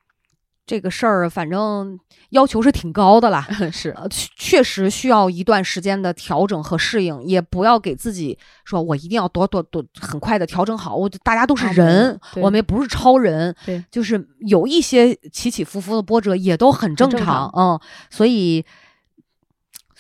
[0.66, 2.00] 这个事儿反正
[2.30, 3.46] 要求是挺高的啦。
[3.70, 4.08] 是，呃，
[4.38, 10.96] 确实需要一段时间的调整和适应，也不要给自己说我一定要多多多很快的调整好。
[10.96, 17.52] 我大家都是人，我们也不是超人，对，就是有一些起起伏伏的波折也都很正常。
[17.58, 17.78] 嗯，
[18.10, 18.64] 所以。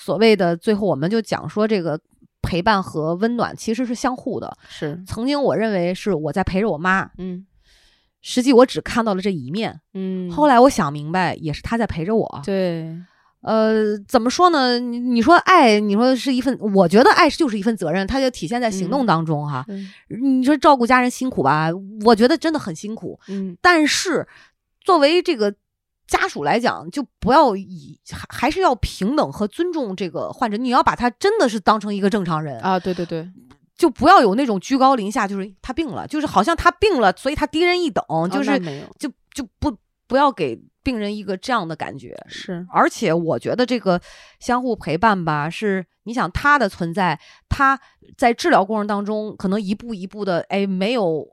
[0.04, 2.00] 所谓的最后，我们就讲说这个
[2.42, 4.52] 陪伴和温暖其实是相互的。
[4.68, 7.46] 是，曾经我认为是我在陪着我妈，嗯，
[8.24, 10.32] 实际我只看到了这一面，嗯。
[10.32, 12.42] 后来我想明白，也是她在陪着我。
[12.44, 12.98] 对，
[13.42, 14.80] 呃，怎么说呢？
[14.80, 19.64] 你你说爱，你说是一份，我觉得爱就是一份责任，它就体现在行动当中哈。
[20.08, 21.70] 你说照顾家人辛苦吧？
[22.06, 23.20] 我觉得真的很辛苦。
[23.28, 24.28] 嗯，但是
[24.84, 25.54] 作为这个。
[26.12, 30.58] 家属来讲，就不要以还还是要平等和尊重这个患者。
[30.58, 32.78] 你要把他真的是当成一个正常人啊！
[32.78, 33.26] 对对对，
[33.78, 38.60] 就不要有那种居高临下，就是他病了，就是好像他病了，所以他低人一等，就是
[39.00, 39.74] 就就不
[40.06, 42.14] 不要给病人一个这样的感觉。
[42.28, 44.02] 是，而且我觉得这个
[44.42, 47.80] 相互陪伴吧，是你想他的存在，他
[48.18, 51.26] 在治疗过程当中可能一步一步的，哎，没有。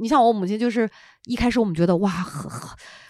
[0.00, 0.88] 你像我母亲，就是
[1.26, 2.10] 一开始我们觉得哇，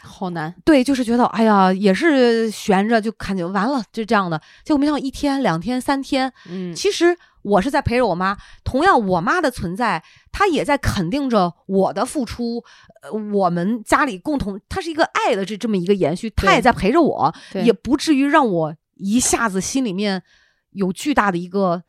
[0.03, 4.41] 好难，对，就是觉得哎呀，也是悬着，就感觉完了，就这样的。
[4.65, 12.63] 结果没想到一天、两天、三天，嗯，其实我是在陪着我妈，同样我妈的存在，她也在肯定着我的付出。
[13.03, 17.33] 呃，我们家里共同，她是一个爱的这这么一个延续，她也在陪着我，
[17.65, 20.23] 也不至于让我一下子心里面
[20.73, 21.85] 有巨大的一个。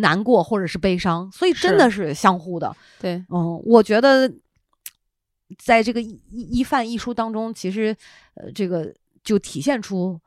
[0.00, 2.76] 难过或者是悲伤，所以真的是相互的。
[3.00, 4.32] 对，嗯，我觉得
[5.58, 7.96] 在这个一一饭一书当中，其实
[8.34, 10.20] 呃，这个就体现出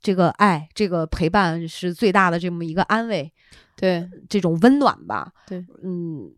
[0.00, 3.32] 这个爱，这个陪伴是最大的这么一个安慰，
[3.76, 5.32] 对，这种温暖吧。
[5.46, 6.32] 对，嗯，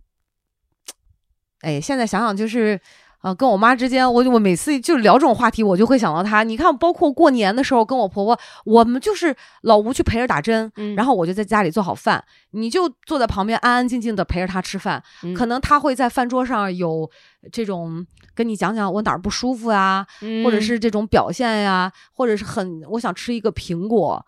[1.60, 2.80] 哎，现在想想就是。
[3.20, 6.44] 啊，跟我妈之间，我我每次就聊这种话题，我就会想到她。
[6.44, 15.02] 你看，包括过年的时候，跟我婆婆，我们就是老吴去陪着打针，然后我就在家里做好饭，你就坐在旁边安安静静的陪着她吃饭。
[15.36, 17.10] 可能她会在饭桌上有
[17.50, 18.06] 这种
[18.36, 20.06] 跟你讲讲我哪儿不舒服呀，
[20.44, 24.24] 或者是这种表现呀，或者是很我想吃一个苹果，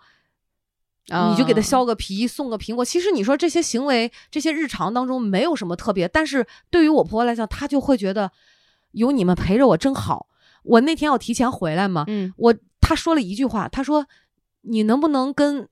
[1.30, 2.84] 你就给他削个皮送个苹果。
[2.84, 8.32] 其实你说这些行为，这些日常当中没有什么特别，但是对于我婆婆来讲，她就会觉得。
[8.93, 10.26] 有你们陪着我真好。
[10.62, 14.07] 我那天要提前回来嘛，嗯，我他说了一句话，他说
[14.61, 15.66] ：“你能不能跟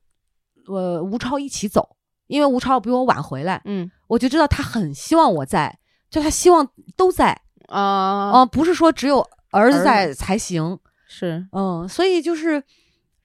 [0.65, 1.95] 呃吴超一起走？
[2.25, 5.77] 因为吴超比我晚回来。”嗯，我就知道他很希望我在，
[6.09, 6.67] 就他希望
[6.97, 10.79] 都在啊啊，不是说只有儿子在才行。
[11.07, 12.63] 是，嗯，所以就是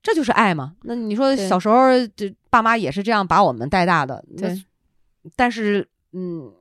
[0.02, 0.74] 这就是爱嘛。
[0.82, 1.76] 那你说小时候
[2.14, 4.62] 这爸妈也是这样把我们带大的，对，
[5.34, 6.52] 但是嗯。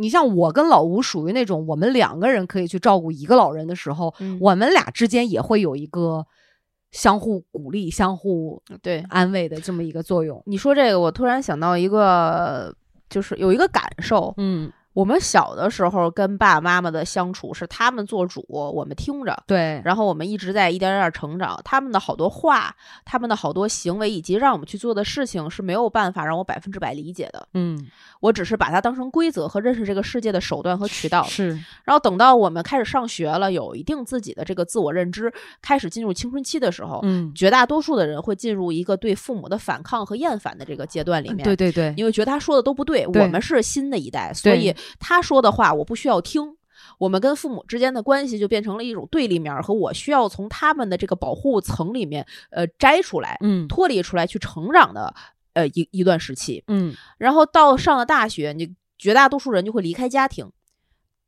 [0.00, 6.26] 你像我跟老吴属于那种，我们两个人可以去照顾一个老人的时候，我们俩之间也会有一个
[6.90, 10.42] 相互鼓励、相互对安慰的这么一个作用。
[10.46, 12.74] 你说这个，我突然想到一个，
[13.08, 14.72] 就是有一个感受，嗯。
[14.92, 19.36] 我们小的时候跟爸爸妈妈的相处是他们做主，我们听着。
[19.46, 21.60] 对，然后我们一直在一点点成长。
[21.64, 22.74] 他们的好多话，
[23.04, 27.46] 他们的好多行为，以及让我们去做的事情是没有办法让我百分之百理解的。
[27.54, 27.86] 嗯，
[28.18, 31.22] 我只是把它当成规则和认识这个世界的手段和渠道。
[31.22, 31.50] 是。
[31.84, 35.32] 然后等到我们开始上学了，有一定自己的这个自我认知，
[35.62, 41.44] 开始进入青春期的时候，嗯，绝大多数的人会进入一个对父母的反抗和厌烦的这个阶段里面。
[41.44, 43.06] 对对对，因为觉得他说的都不对。
[43.06, 45.72] 我们是新的一代，所以他说的话。
[45.72, 46.56] 我不需要听，
[46.98, 55.14] 我们跟父母之间的关系就变成了一种对立面，和我需要从他们的这个保护层里面呃摘出来，嗯，脱离出来去成长的
[55.52, 60.50] 呃一一段时期，嗯，然后到上了大学，你绝大多数人就会离开家庭。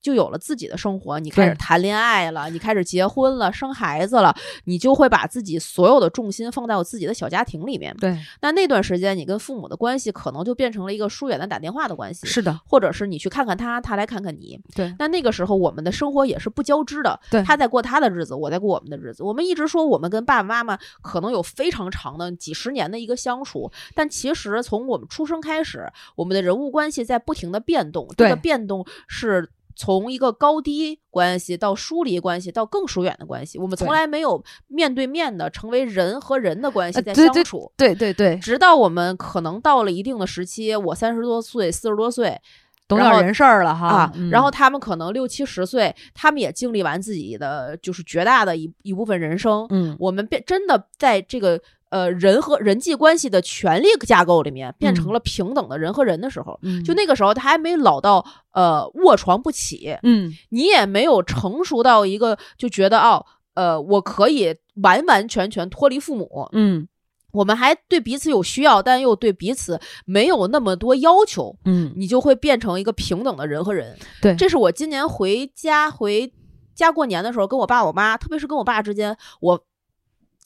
[0.03, 4.35] 就有了自己的生活，你开始谈恋爱了，你开始结婚了，生孩子了，
[4.65, 7.97] 你就会把自己所有的重心放在我自己的小家庭里面。
[8.01, 12.27] 对，那那段时间你跟父母的关系可能就变成了一个疏远的打电话的关系。
[12.27, 14.61] 是的，或者是你去看看他，他来看看你。
[14.75, 17.19] 对，那那个时候我们的生活也是不交织的。
[17.31, 19.23] 对，他在过他的日子，我在过我们的日子。
[19.23, 28.09] 我们一直说我们跟爸爸妈妈可能有非常长的几十年的一个相处，但其实从我们出生开始，我们的人物关系在不停的变动。
[28.17, 29.49] 这个变动是。
[29.75, 37.70] 从一个高低关系到疏离关系到更疏远的关系，我们从来没有面对面的成为人和人的关系在相处。
[37.77, 42.41] 对对对，直到我们可能到了一定的时期，我三十多岁、四十多岁，
[42.89, 43.87] 懂点人事儿了哈。
[43.89, 49.66] 啊，然后他们可能六七十岁，他们也经历完自己的就是绝大的一一部分人生。
[49.70, 51.61] 嗯，我们变真的在这个。
[51.93, 66.88] 呃，人和人际关系的权力架构里面变成了平等的人和人的时候，就那个时候他还没老到呃卧床不起，嗯，你也没有成熟到一个就觉得哦，呃，我可以完完全全脱离父母，嗯，
[67.30, 73.99] 我们还对彼此有需要，但又对彼此没有那么多要求，嗯，你就会变成一个平等的人和人。
[74.22, 76.32] 对，这是我今年回家回
[76.74, 79.62] 家过年的时候，跟我爸我妈，特别是跟我爸之间，我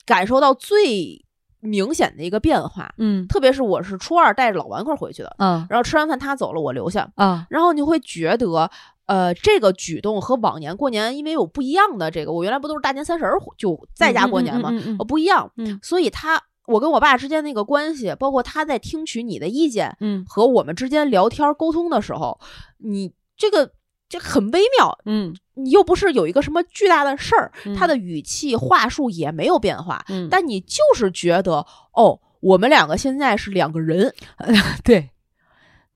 [0.04, 1.24] 感受到最。
[1.66, 8.70] 明显的一个变化，嗯，特别是我是初二带着老王一块回去的，嗯，然后吃完饭他走了，我留下，啊，然后你会觉得，
[9.06, 13.24] 呃，这个举动和往年过年因为有不一样的这个，我原来不都是大年三十
[13.58, 14.70] 就在家过年嘛？
[14.98, 22.40] 呃，不一样，嗯，所以他我跟我爸之间那个关系，包括他在听取你的意见，嗯，和我们之间聊天沟通的时候，
[22.78, 23.72] 你这个。
[24.08, 34.14] 就很微妙，嗯，你又不是有一个什么巨大的事儿，他的语气话术也没有变化，嗯，但你就是觉得，哦，我们两个现在是两个人，
[34.84, 35.10] 对，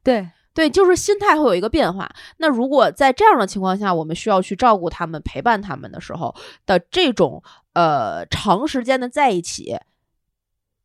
[0.02, 2.10] 对，对，就是心态会有一个变化。
[2.38, 6.34] 那如果在这样的情况下，我们需要去照顾他们、陪伴他们的时候
[6.66, 7.42] 的这种
[7.74, 9.78] 呃长时间的在一起，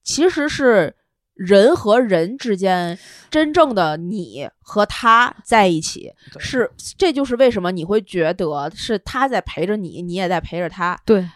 [0.03, 0.95] 其实是。
[1.35, 2.97] 人和人之间，
[3.29, 10.97] 真正的你和他在一起，是这就是为什么你会觉得是他在陪着你，你也在陪着他。
[11.05, 11.27] 对，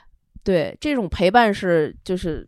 [0.43, 2.47] 对，这种陪伴是就是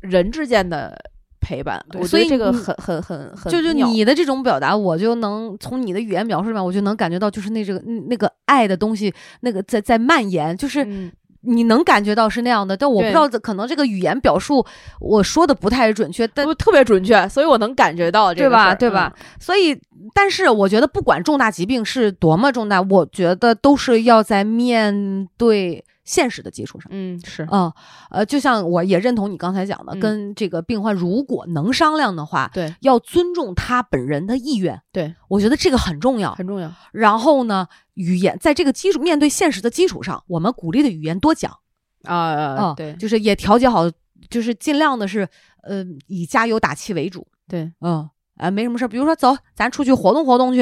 [0.00, 1.00] 人之间的
[1.40, 1.80] 陪伴。
[2.04, 7.78] 所以这个很很很很，就就你的这种表达，我就能从你的语言描述里面，我就能感觉到，就是那这个
[8.08, 11.12] 那个爱的东西，那个在在蔓延，就是。
[11.42, 14.64] 你能感觉到是那样的，但我不知道，可能这个语言表述
[15.00, 18.74] 我说的不太准确，但特别准确，所以我能感觉到，对吧？
[18.74, 19.12] 对吧？
[19.40, 19.78] 所以，
[20.14, 25.84] 但是我觉得，不管重大疾病是多么重大，我觉得都是要在面对。
[26.04, 27.72] 现实的基础上，嗯，是，嗯，
[28.10, 36.72] 呃，就像我也认同你刚才讲的，跟这个病患如果能商量的话，对，要尊重他本人的意愿，对，我觉得这个很重要，很重要。
[36.92, 41.56] 然后呢，语言在这个基础面对现实的基础上，我们鼓励的语言多讲，
[42.04, 43.90] 啊，对，就是也调节好，
[44.28, 45.28] 就是尽量的是，
[45.62, 48.10] 呃，以加油打气为主，对，嗯。
[48.42, 50.60] 啊，没什么事儿，比如说走，咱出去活动活动去，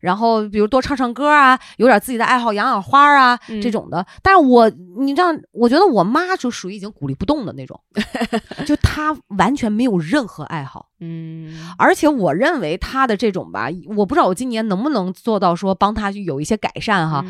[0.00, 4.04] 然后比如多唱唱歌啊，有点自己的爱好，养养花啊这种的。
[4.22, 7.80] 但是我，你知道，我觉得我妈就属于已经鼓励不动的那种，
[8.66, 17.24] 就她完全没有任何爱好，嗯，而且我认为她的这种吧，我不知道我今年能不能做到说帮她有一些改善哈。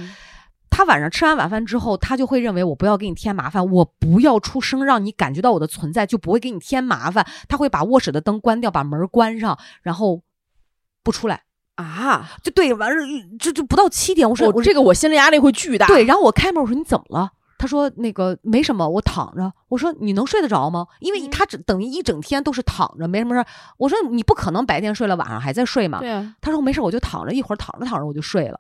[0.75, 7.25] 他晚上吃完晚饭之后，他就会认为我不要给你添麻烦，我不要出声，让你感觉到我的存在，就不会给你添麻烦。
[7.47, 10.23] 他会把卧室的灯关掉，把门关上，然后
[11.05, 11.43] 不出来
[11.77, 12.97] 啊，就对，完了
[13.39, 15.87] 就就不到七点，我说我这个我心理压力会巨大。
[15.87, 17.31] 对，然后我开门我说你怎么了？
[17.59, 19.53] 他说那个没什么，我躺着。
[19.69, 20.85] 我说你能睡得着吗？
[20.99, 23.47] 因为他只等于一整天都是躺着，没什么事儿。
[23.79, 26.01] 我说你不可能白天睡了，晚上还在睡嘛？
[26.01, 26.35] 对啊。
[26.41, 28.59] 他说没事，我就躺着，一会儿躺着躺着我就睡了。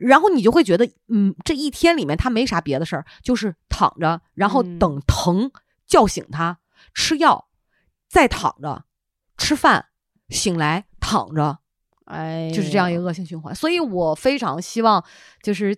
[0.00, 5.50] 然后你就会觉得，嗯，这一天里面他没啥别的事儿，就是躺着，然后等疼
[5.86, 6.58] 叫醒他，
[6.94, 7.48] 吃药，
[8.08, 8.84] 再躺着，
[9.36, 9.86] 吃饭，
[10.28, 11.58] 醒来躺着，
[12.06, 13.54] 哎，就是这样一个恶性循环。
[13.54, 15.04] 所以我非常希望，
[15.42, 15.76] 就是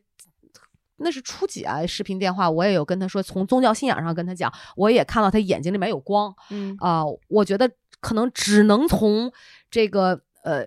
[0.97, 1.87] 那是初几啊？
[1.87, 7.71] 视频电话我也有跟他说，从宗教信仰上跟他讲，我也看到他眼睛里面有光，嗯啊，我觉得
[8.01, 9.33] 可能只能从
[9.71, 10.67] 这个呃。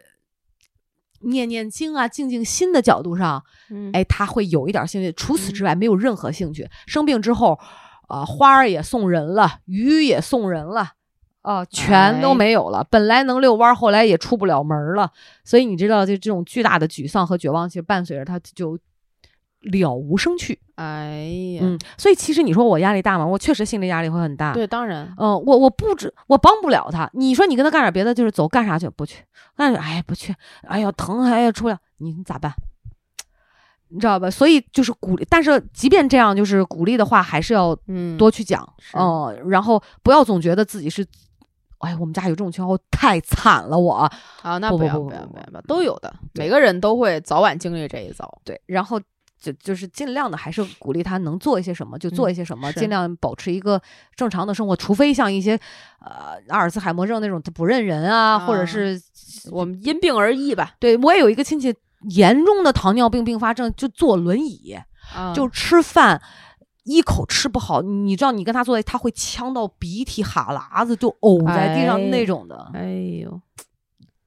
[1.21, 3.43] 念念经啊，静静心的角度上，
[3.93, 5.11] 哎，他会有一点兴趣。
[5.13, 6.69] 除此之外，没有任何兴趣。
[6.87, 7.59] 生病之后，
[8.07, 10.93] 啊，花儿也送人了，鱼也送人了，
[11.41, 12.85] 啊，全都没有了。
[12.89, 15.11] 本来能遛弯，后来也出不了门了。
[15.43, 18.77] 所以你知道，就这种巨大的沮丧和绝望，其实伴随着他就。
[19.61, 23.25] 了无生趣，哎呀，嗯，所以其实你说我压力大吗？
[23.25, 24.53] 我确实心理压力会很大。
[24.53, 27.09] 对，当然，嗯，我我不止，我帮不了他。
[27.13, 28.89] 你说你跟他干点别的，就是走干啥去？
[28.89, 29.23] 不去，
[29.57, 30.33] 那哎不去，
[30.63, 32.53] 哎呀疼，哎呀出不了，你你咋办？
[33.89, 34.31] 你知道吧？
[34.31, 37.77] 所以就是鼓励，但是即便这样，就是鼓励的话，还是要
[38.17, 41.05] 多去讲，嗯，然后不要总觉得自己是，
[41.79, 43.93] 哎，我们家有这种情况，我太惨了，我
[44.41, 49.01] 啊，那不要不要不要，都有的，每个人都会早晚经历这一遭，对，然后。
[49.39, 53.81] 就就是尽量的，还是鼓励他能做一些什么就做一些什么，尽量保持一个
[54.15, 54.75] 正常的生活。
[54.75, 55.53] 除非像一些
[55.99, 59.01] 呃阿尔茨海默症那种他不认人啊，或者是
[59.51, 60.75] 我们因病而异吧。
[60.79, 61.73] 对我也有一个亲戚
[62.09, 64.77] 严重的糖尿病并发症，就坐轮椅，
[65.33, 66.21] 就吃饭
[66.83, 67.81] 一口吃不好。
[67.81, 72.69] 你知道，你跟他坐，他会呛到鼻涕哈喇子就呕在地上那种的。
[72.73, 73.41] 哎呦。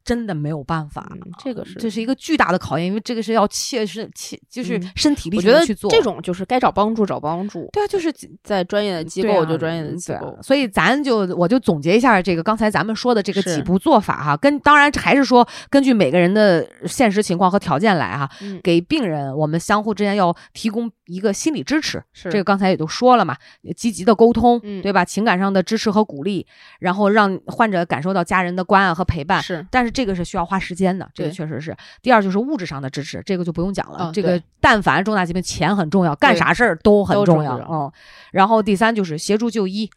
[0.04, 1.06] 真的没有办法，
[1.38, 5.88] 这个是这是一个巨大的考验，因为这个是要切身切，就是身体力行去做。
[5.90, 7.68] 这种就是该找帮助找帮助。
[7.72, 10.36] 对啊，就是在专业的机构就专业的机构。
[10.42, 18.28] 所以咱就我就总结一下这个刚才咱们说的这个几步做法哈，跟当然还是说根据每个人的现实情况和条件来哈，
[18.60, 22.02] 给病人我们相互之间要提供一个心理支持。
[22.12, 23.36] 是这个刚才也都说了嘛，
[23.76, 25.04] 积极的沟通，对吧？
[25.04, 26.44] 情感上的支持和鼓励，
[26.80, 29.40] 然后让患者感受到家人的关爱和陪伴。
[29.40, 29.92] 是，但是。
[29.92, 31.76] 这个是需要花时间的，这个确实是。
[32.00, 34.10] 第二就是物质上的支持，这个就不用讲了。
[34.14, 37.56] 这个但凡重大疾病，钱很重要，干啥事儿都很重要。
[37.70, 37.90] 嗯。
[38.32, 39.90] 然后第三就是协助就医。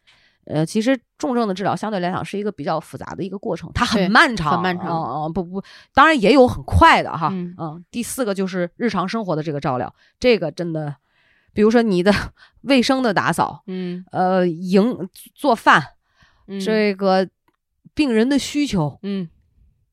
[0.47, 4.87] 呃，其实重症的治疗相对来讲是一个比较复杂的一个过程，它很漫长，很漫长。
[4.87, 7.29] 嗯嗯，不不，当然也有很快的哈。
[7.31, 7.83] 嗯。
[7.89, 10.95] 第四个就是日常生活的这个照料，这个真的，
[11.51, 12.13] 比如说你的
[12.61, 15.83] 卫生的打扫，嗯，呃，营做饭，
[16.63, 17.27] 这个
[17.95, 19.27] 病人的需求，嗯。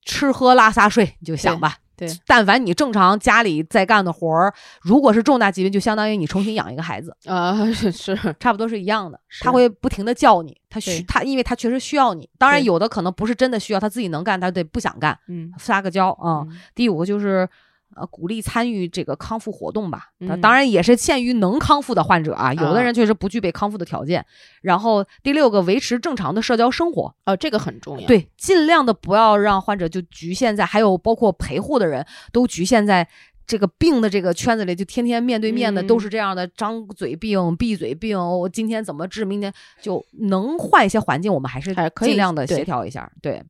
[0.04, 1.76] 吃喝拉撒睡，你就想吧。
[1.94, 7.92] 对，但凡你正常家里在干的活儿，如果是重大疾病，就相当于你重新养一个孩子啊， 是
[8.40, 9.20] 差不多是一样的。
[9.40, 12.28] 他会不停的叫你，他需他，因为他确实需要你。
[12.38, 16.44] 当然，有的可能不是真的需要，他自己能干，他得不想干，嗯，撒个娇啊。
[16.74, 17.48] 第五个就是。
[17.94, 20.08] 呃，鼓励参与这个康复活动吧。
[20.18, 22.52] 那当然也是限于能康复的患者啊。
[22.54, 24.24] 有的人确实不具备康复的条件。
[24.60, 27.14] 然后第六个，维持正常的社交生活。
[27.26, 28.06] 哦，这个很重要。
[28.06, 33.06] 对，尽量的不要让患者就局限在，还有包括陪护的人都局限在
[33.46, 38.18] 这个病的这个圈子里，就天天面对面的都是这样的，张嘴病、闭嘴病。
[38.18, 39.24] 我今天怎么治？
[39.24, 43.10] 明天就能换一些环境，我们还是尽量的协调一下。
[43.20, 43.42] 对。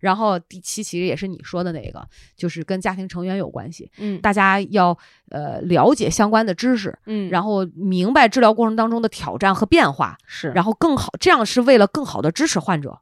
[0.00, 3.90] 然后第七其实也是你说的那个，就是跟家庭成员有关系。
[3.98, 4.96] 嗯，大家要
[5.30, 12.98] 呃了解相关的知识，嗯，然后明白治疗过程当中的挑战和变化，是，然后更好，这样是为了更好的支持患者。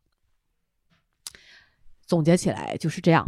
[2.07, 3.27] 总结起来就是这样，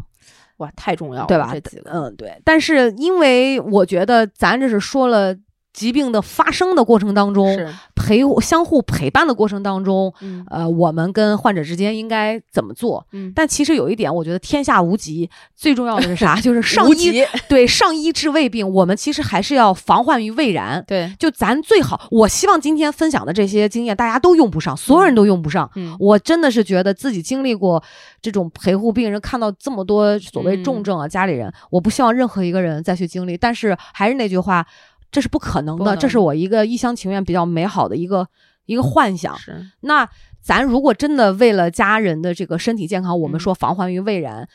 [0.59, 1.55] 哇，太重要了，对吧？
[1.87, 2.41] 嗯，对。
[2.45, 5.37] 但是因为我觉得咱这是说了。
[5.77, 7.55] 疾病的发生的过程当中，
[7.95, 10.11] 陪相互陪伴的过程当中，
[10.49, 13.07] 呃，我们跟患者之间应该怎么做？
[13.35, 16.37] 但其实有一点，我觉得天下无疾，最重要的是啥？
[16.41, 20.83] 就是上医对上医治未病，我们其实还是要防患于未然。
[20.87, 25.70] 对，就咱最好，我希望今天分享的这些经验，大家都用不上，所有人都用不上。
[25.99, 27.83] 我真的是觉得自己经历过
[28.22, 33.37] 这种陪护病人，看到这么多所谓重症啊，家里人，我不希望任何一个人再去经历。
[33.37, 34.66] 但是还是那句话。
[35.11, 38.28] 这是不可能的，这是我一个一厢情愿、比较美好的一个
[38.66, 39.36] 一个幻想。
[39.38, 40.09] 是，那
[40.40, 44.46] 咱如果真的为了家人的这个身体健康，我们说防患于未然，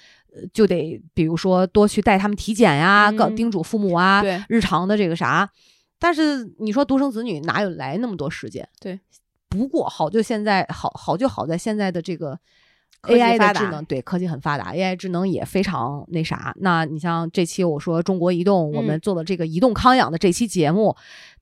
[0.53, 5.49] 就得比如说多去带他们体检呀，告叮嘱父母啊，日常的这个啥。
[5.99, 8.67] 但是你说独生子女哪有来那么多时间？
[8.79, 8.99] 对，
[9.49, 12.39] 不过好就现在好好就好在现在的这个。
[13.03, 16.53] AI 的智能对科技很发达，AI 智能也非常那啥。
[16.59, 20.95] 那你像这期我说中国移动，我们做的这个移动康养的这期节目，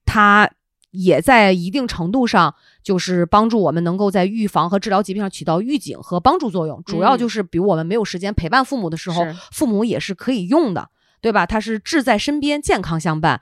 [0.05, 0.49] 它
[0.91, 6.82] 也在一定程度上就是帮助我们能够在预防和治疗疾病上起到预警和帮助作用。
[6.84, 10.89] 主要就是比如我们没有时间陪伴父母的时候，父母也是可以用的，
[11.22, 11.45] 对吧？
[11.45, 13.41] 它是志在身边，健康相伴。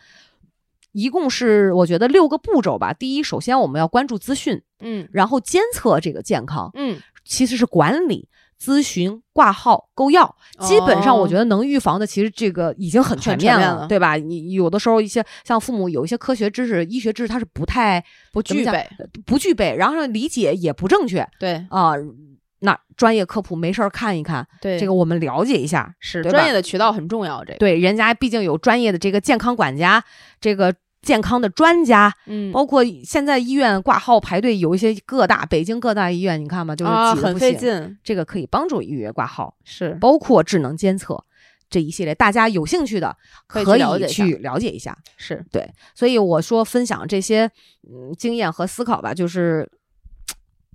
[0.94, 2.92] 一共是我觉得六个步骤吧。
[2.92, 8.30] 第一，首先我们要关注资讯，嗯，然后监测这个健康，嗯，其实是管理。
[8.60, 14.16] 咨询、挂号、购药，基本上我觉得能预防的，其实这个已经很全面了，对吧？
[14.16, 18.04] 你有的时候一些像父母有一些科学知识、医学知识，他是不太
[18.34, 18.90] 不具备，
[19.28, 21.94] 不具备，然后理解也不正确，对啊，
[22.62, 30.04] 那专业科普没事儿看一看，对这个我们了解一下，是专业的渠道很重要，这对人家毕竟有专业的这个健康管家，
[30.42, 30.74] 这个。
[31.02, 37.98] 健康的专家，嗯，包括现在医院挂号排队，有一些各大北京各大医院，你看嘛，就是挤很费劲。
[38.04, 41.24] 这个可以帮助预约挂号，是包括智能监测
[41.70, 44.98] 这一系列，大家有兴趣的可以去了解一下。
[45.18, 47.50] 是对，所以我说分享这些
[47.84, 49.70] 嗯经验和思考吧，就是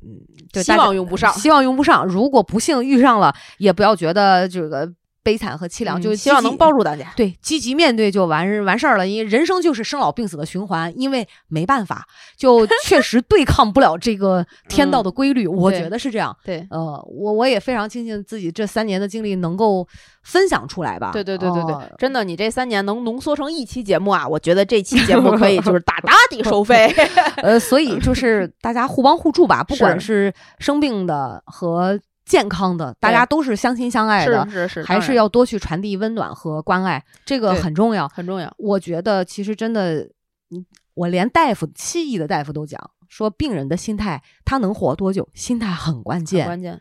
[0.03, 2.07] 嗯，希望用不上，希望用不上。
[2.07, 4.91] 如果不幸遇上了，也不要觉得这个。
[5.23, 7.13] 悲惨和凄凉，就希望能帮助大家。
[7.17, 9.07] 对，积极面对就完完事儿了。
[9.07, 12.07] 因为人生就是生老病死的循环，因为没办法，
[12.37, 15.47] 就 确实对抗不了这个天道的规律。
[15.47, 16.37] 我觉得是这样。
[16.45, 19.87] 对，呃，我我也非常庆幸自己这三年的经历能够
[20.25, 21.11] 分享出来吧。
[21.13, 24.27] 对对对对对，真的，你这三年能浓缩成一期节目啊！
[24.27, 26.93] 我觉得这期节目可以就是大大的收费。
[27.37, 32.01] 呃，所以就是大家互帮互助吧，不管是生病的和。
[32.25, 38.53] 健康的，大家都是相亲相爱的，是是是，还是要多去传递温暖和关爱，这个很重要，很重要。
[38.59, 40.09] 我觉得其实真的，
[40.95, 46.81] 我连大夫西医的大夫都讲说，病人的心态，他能活多久，心态很关键，关键。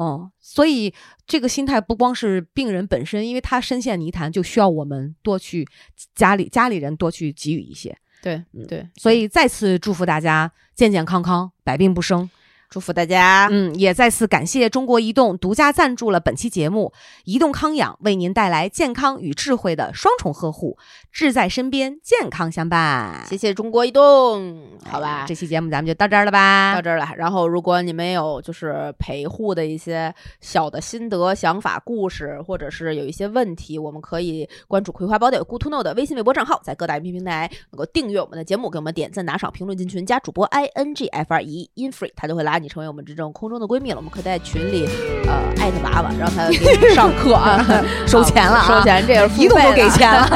[0.00, 0.94] 嗯，所以
[1.26, 5.66] 这个心态不光是病人本身，因为他深陷泥潭，就需要我们多去
[6.14, 7.98] 家里家里人多去给予一些。
[8.22, 12.30] 对对，所以再次祝福大家健健康康，百病不生。
[12.68, 16.92] 祝福大家，嗯，也再次感谢中国移动独家赞助了本期节目，
[17.24, 20.76] 移动康养为您带来健康与智慧的双重呵护，
[21.10, 23.24] 志在身边，健康相伴。
[23.26, 27.08] 谢谢中国移动，好吧，这期节目咱们就到这儿了吧，到这儿了。
[27.16, 42.62] 然后，如果你们有就是陪护的一些小的心得、想法、故事，或者是有一些问题，我们可以关注《葵花宝典 Good to Know》的微信、微博账号，在各大音频平台能够订阅我们的节目，给我们点赞、打赏、评论、进群，加主播 i n g f r e infree，他就会拉。
[42.62, 44.88] 你成为我们这种空中的闺蜜了，我们可以在群里，
[45.26, 46.50] 呃，艾特娃娃，让他
[46.94, 47.64] 上课啊，
[48.06, 50.26] 收钱了，收钱，这个是 移动都给钱了，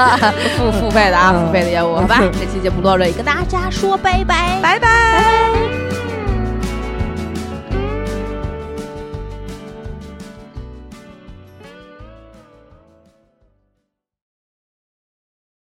[0.57, 5.51] 付付费的啊，付费的业务，好吧，这期节目到这里，跟大家说拜拜，拜拜。